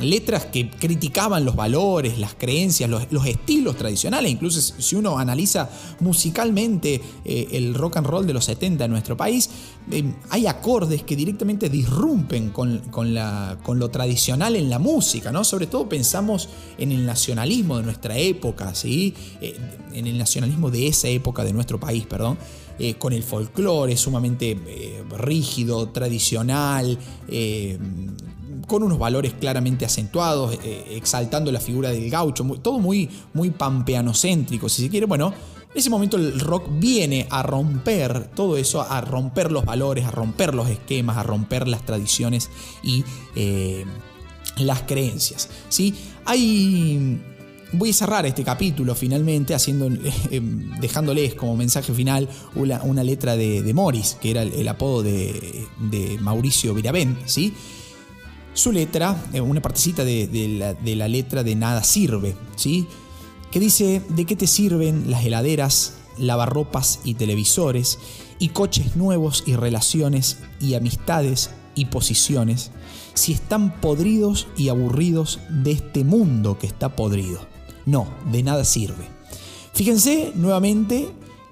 Letras 0.00 0.46
que 0.46 0.70
criticaban 0.70 1.44
los 1.44 1.56
valores, 1.56 2.18
las 2.18 2.34
creencias, 2.34 2.90
los, 2.90 3.26
estilos 3.26 3.76
tradicionales. 3.76 4.30
Incluso 4.30 4.60
si 4.60 4.96
uno 4.96 5.18
analiza 5.18 5.68
musicalmente 6.00 7.00
eh, 7.24 7.48
el 7.52 7.74
rock 7.74 7.98
and 7.98 8.06
roll 8.06 8.26
de 8.26 8.32
los 8.32 8.44
70 8.44 8.84
en 8.84 8.90
nuestro 8.90 9.16
país, 9.16 9.50
em, 9.90 10.14
hay 10.30 10.46
acordes 10.46 11.02
que 11.02 11.16
directamente 11.16 11.68
disrumpen 11.68 12.50
con, 12.50 12.78
con, 12.90 13.14
lo 13.14 13.90
tradicional 13.90 14.56
en 14.56 14.70
la 14.70 14.78
música. 14.78 15.32
¿no? 15.32 15.44
Sobre 15.44 15.66
todo 15.66 15.88
pensamos 15.88 16.48
en 16.78 16.92
el 16.92 17.06
nacionalismo 17.06 17.78
de 17.78 17.84
nuestra 17.84 18.16
época, 18.18 18.74
¿sí? 18.74 19.14
Eh, 19.40 19.56
en 19.92 20.06
el 20.06 20.18
nacionalismo 20.18 20.70
de 20.70 20.88
esa 20.88 21.08
época 21.08 21.44
de 21.44 21.52
nuestro 21.52 21.78
país, 21.78 22.04
perdón, 22.06 22.36
eh, 22.76 22.94
con 22.94 23.12
el 23.12 23.22
folclore 23.22 23.96
sumamente 23.96 24.58
eh, 24.66 25.04
rígido, 25.16 25.90
tradicional, 25.90 26.98
eh, 27.28 27.78
con 28.66 28.82
unos 28.82 28.98
valores 28.98 29.34
claramente 29.34 29.84
acentuados, 29.84 30.58
exaltando 30.90 31.50
la 31.52 31.60
figura 31.60 31.90
del 31.90 32.10
gaucho, 32.10 32.44
todo 32.62 32.78
muy, 32.78 33.08
muy 33.32 33.50
pampeanocéntrico, 33.50 34.68
si 34.68 34.82
se 34.82 34.90
quiere. 34.90 35.06
Bueno, 35.06 35.32
en 35.72 35.78
ese 35.78 35.90
momento 35.90 36.16
el 36.16 36.38
rock 36.40 36.66
viene 36.70 37.26
a 37.30 37.42
romper 37.42 38.30
todo 38.34 38.56
eso, 38.56 38.82
a 38.82 39.00
romper 39.00 39.50
los 39.50 39.64
valores, 39.64 40.04
a 40.04 40.10
romper 40.10 40.54
los 40.54 40.68
esquemas, 40.68 41.16
a 41.16 41.22
romper 41.22 41.66
las 41.66 41.84
tradiciones 41.84 42.50
y 42.82 43.04
las 44.58 44.82
creencias. 44.82 45.48
¿sí? 45.68 45.94
Voy 47.76 47.90
a 47.90 47.92
cerrar 47.92 48.24
este 48.24 48.44
capítulo 48.44 48.94
finalmente 48.94 49.52
haciendo, 49.52 49.88
eh, 50.30 50.40
dejándoles 50.80 51.34
como 51.34 51.56
mensaje 51.56 51.92
final 51.92 52.28
una, 52.54 53.02
letra 53.02 53.36
de, 53.36 53.72
Morris, 53.74 54.16
que 54.20 54.30
era 54.30 54.42
el, 54.42 54.68
apodo 54.68 55.02
de, 55.02 55.66
Mauricio 56.20 56.72
Virabén, 56.74 57.18
¿sí? 57.26 57.52
Su 58.54 58.70
letra, 58.70 59.20
eh, 59.32 59.40
una 59.40 59.60
partecita 59.60 60.04
de, 60.04 60.74
la, 60.84 61.08
letra 61.08 61.42
de 61.42 61.56
Nada 61.56 61.82
Sirve, 61.82 62.36
¿sí? 62.54 62.86
Que 63.50 63.58
dice, 63.58 64.00
¿de 64.08 64.24
qué 64.24 64.36
te 64.36 64.46
sirven 64.46 65.10
las 65.10 65.24
heladeras, 65.24 65.94
lavarropas 66.18 67.00
y 67.04 67.14
televisores, 67.14 67.98
y 68.38 68.48
coches 68.50 68.94
nuevos 68.94 69.42
y 69.46 69.56
relaciones 69.56 70.38
y 70.60 70.74
amistades 70.74 71.50
y 71.74 71.86
posiciones, 71.86 72.70
si 73.14 73.32
están 73.32 73.80
podridos 73.80 74.46
y 74.56 74.68
aburridos 74.68 75.40
de 75.50 75.72
este 75.72 76.04
mundo 76.04 76.56
que 76.56 76.68
está 76.68 76.94
podrido? 76.94 77.40
No, 77.86 78.08
de 78.30 78.44
nada 78.44 78.64
sirve. 78.64 79.08
Fíjense 79.72 80.32
nuevamente 80.36 81.08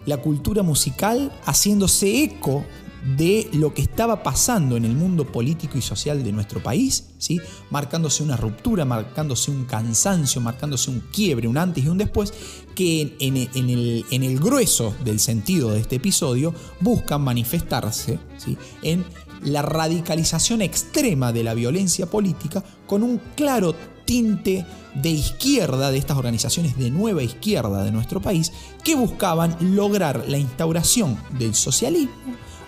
la 0.07 0.19
cultura 0.19 0.63
musical 0.63 1.33
haciéndose 1.45 2.23
eco 2.23 2.65
de 3.05 3.49
lo 3.53 3.75
que 3.75 3.83
estaba 3.83 4.23
pasando 4.23 4.77
en 4.77 4.85
el 4.85 4.95
mundo 4.95 5.27
político 5.27 5.77
y 5.77 5.83
social 5.83 6.23
de 6.23 6.33
nuestro 6.33 6.63
país, 6.63 7.09
¿sí? 7.19 7.41
marcándose 7.71 8.23
una 8.23 8.37
ruptura, 8.37 8.85
marcándose 8.85 9.51
un 9.51 9.65
cansancio, 9.65 10.41
marcándose 10.41 10.91
un 10.91 11.01
quiebre, 11.13 11.49
un 11.49 11.59
antes 11.59 11.85
y 11.85 11.89
un 11.89 11.99
después, 11.99 12.33
que 12.75 13.17
en, 13.19 13.37
el, 13.37 14.05
el, 14.11 14.39
grueso 14.39 14.95
del 15.05 15.19
sentido 15.19 15.71
de 15.73 15.81
este 15.81 15.97
episodio 15.97 16.55
buscan 16.81 17.23
manifestarse 17.23 18.19
¿sí? 18.39 18.57
en 18.83 19.05
la 19.43 19.63
radicalización 19.63 20.63
extrema 20.63 21.33
de 21.33 21.43
la 21.43 21.55
violencia 21.55 22.07
política 22.07 22.63
con 22.87 23.03
un 23.03 23.21
claro 23.35 23.75
tinte 24.05 24.65
de 24.95 25.11
izquierda, 25.11 25.91
de 25.91 25.99
estas 25.99 26.17
organizaciones 26.17 26.77
de 26.77 26.91
nueva 26.91 27.23
izquierda 27.23 27.83
de 27.83 27.91
nuestro 27.91 28.21
país, 28.21 28.53
que 28.85 28.95
buscaban 28.95 29.57
lograr 29.75 30.25
la 30.29 30.39
instauración 30.39 31.19
del 31.39 31.55
socialismo 31.55 32.13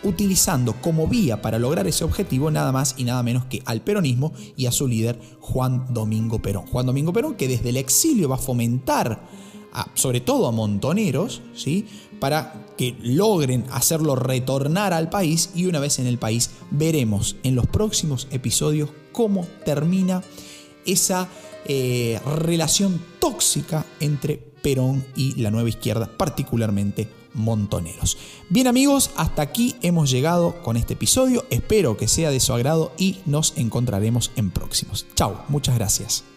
utilizando 0.05 0.75
como 0.81 1.09
vía 1.09 1.43
para 1.43 1.59
lograr 1.59 1.87
ese 1.87 2.05
objetivo 2.05 2.51
nada 2.51 2.73
más 2.73 2.95
y 2.97 3.05
nada 3.05 3.23
menos 3.23 3.47
que 3.47 3.62
al 3.64 3.81
peronismo 3.81 4.33
y 4.57 4.67
a 4.67 4.73
su 4.73 4.87
líder 4.87 5.19
Juan 5.40 5.93
Domingo 5.93 6.40
Perón. 6.40 6.67
Juan 6.67 6.87
Domingo 6.87 7.12
Perón 7.12 7.35
que 7.35 7.49
desde 7.49 7.71
el 7.71 7.77
exilio 7.77 8.29
va 8.29 8.37
a 8.37 8.38
fomentar 8.38 9.29
sobre 9.95 10.21
todo 10.21 10.47
a 10.47 10.53
montoneros, 10.53 11.43
¿sí? 11.55 11.87
para 12.21 12.67
que 12.79 12.97
logren 13.03 13.64
hacerlo 13.71 14.14
retornar 14.14 14.93
al 14.93 15.11
país 15.11 15.51
y 15.55 15.67
una 15.67 15.81
vez 15.81 15.99
en 15.99 16.07
el 16.07 16.19
país 16.19 16.51
veremos 16.71 17.37
en 17.43 17.55
los 17.55 17.67
próximos 17.67 18.29
episodios 18.31 18.90
cómo 19.12 19.47
termina 19.64 20.23
esa 20.87 21.29
eh, 21.67 22.21
relación 22.25 23.01
tóxica 23.19 23.85
entre 24.01 24.37
Perón 24.37 25.05
y 25.17 25.40
la 25.40 25.51
nueva 25.51 25.69
izquierda, 25.69 26.11
particularmente 26.17 27.09
Montoneros. 27.35 28.16
Bien 28.49 28.66
amigos, 28.66 29.11
hasta 29.16 29.42
aquí 29.42 29.77
hemos 29.83 30.11
llegado 30.11 30.62
con 30.62 30.77
este 30.77 30.94
episodio, 30.94 31.44
espero 31.51 31.97
que 31.97 32.09
sea 32.09 32.31
de 32.31 32.40
su 32.40 32.53
agrado 32.53 32.92
y 32.97 33.18
nos 33.27 33.57
encontraremos 33.57 34.31
en 34.37 34.51
próximos. 34.51 35.07
Chao, 35.14 35.44
muchas 35.49 35.75
gracias. 35.75 36.34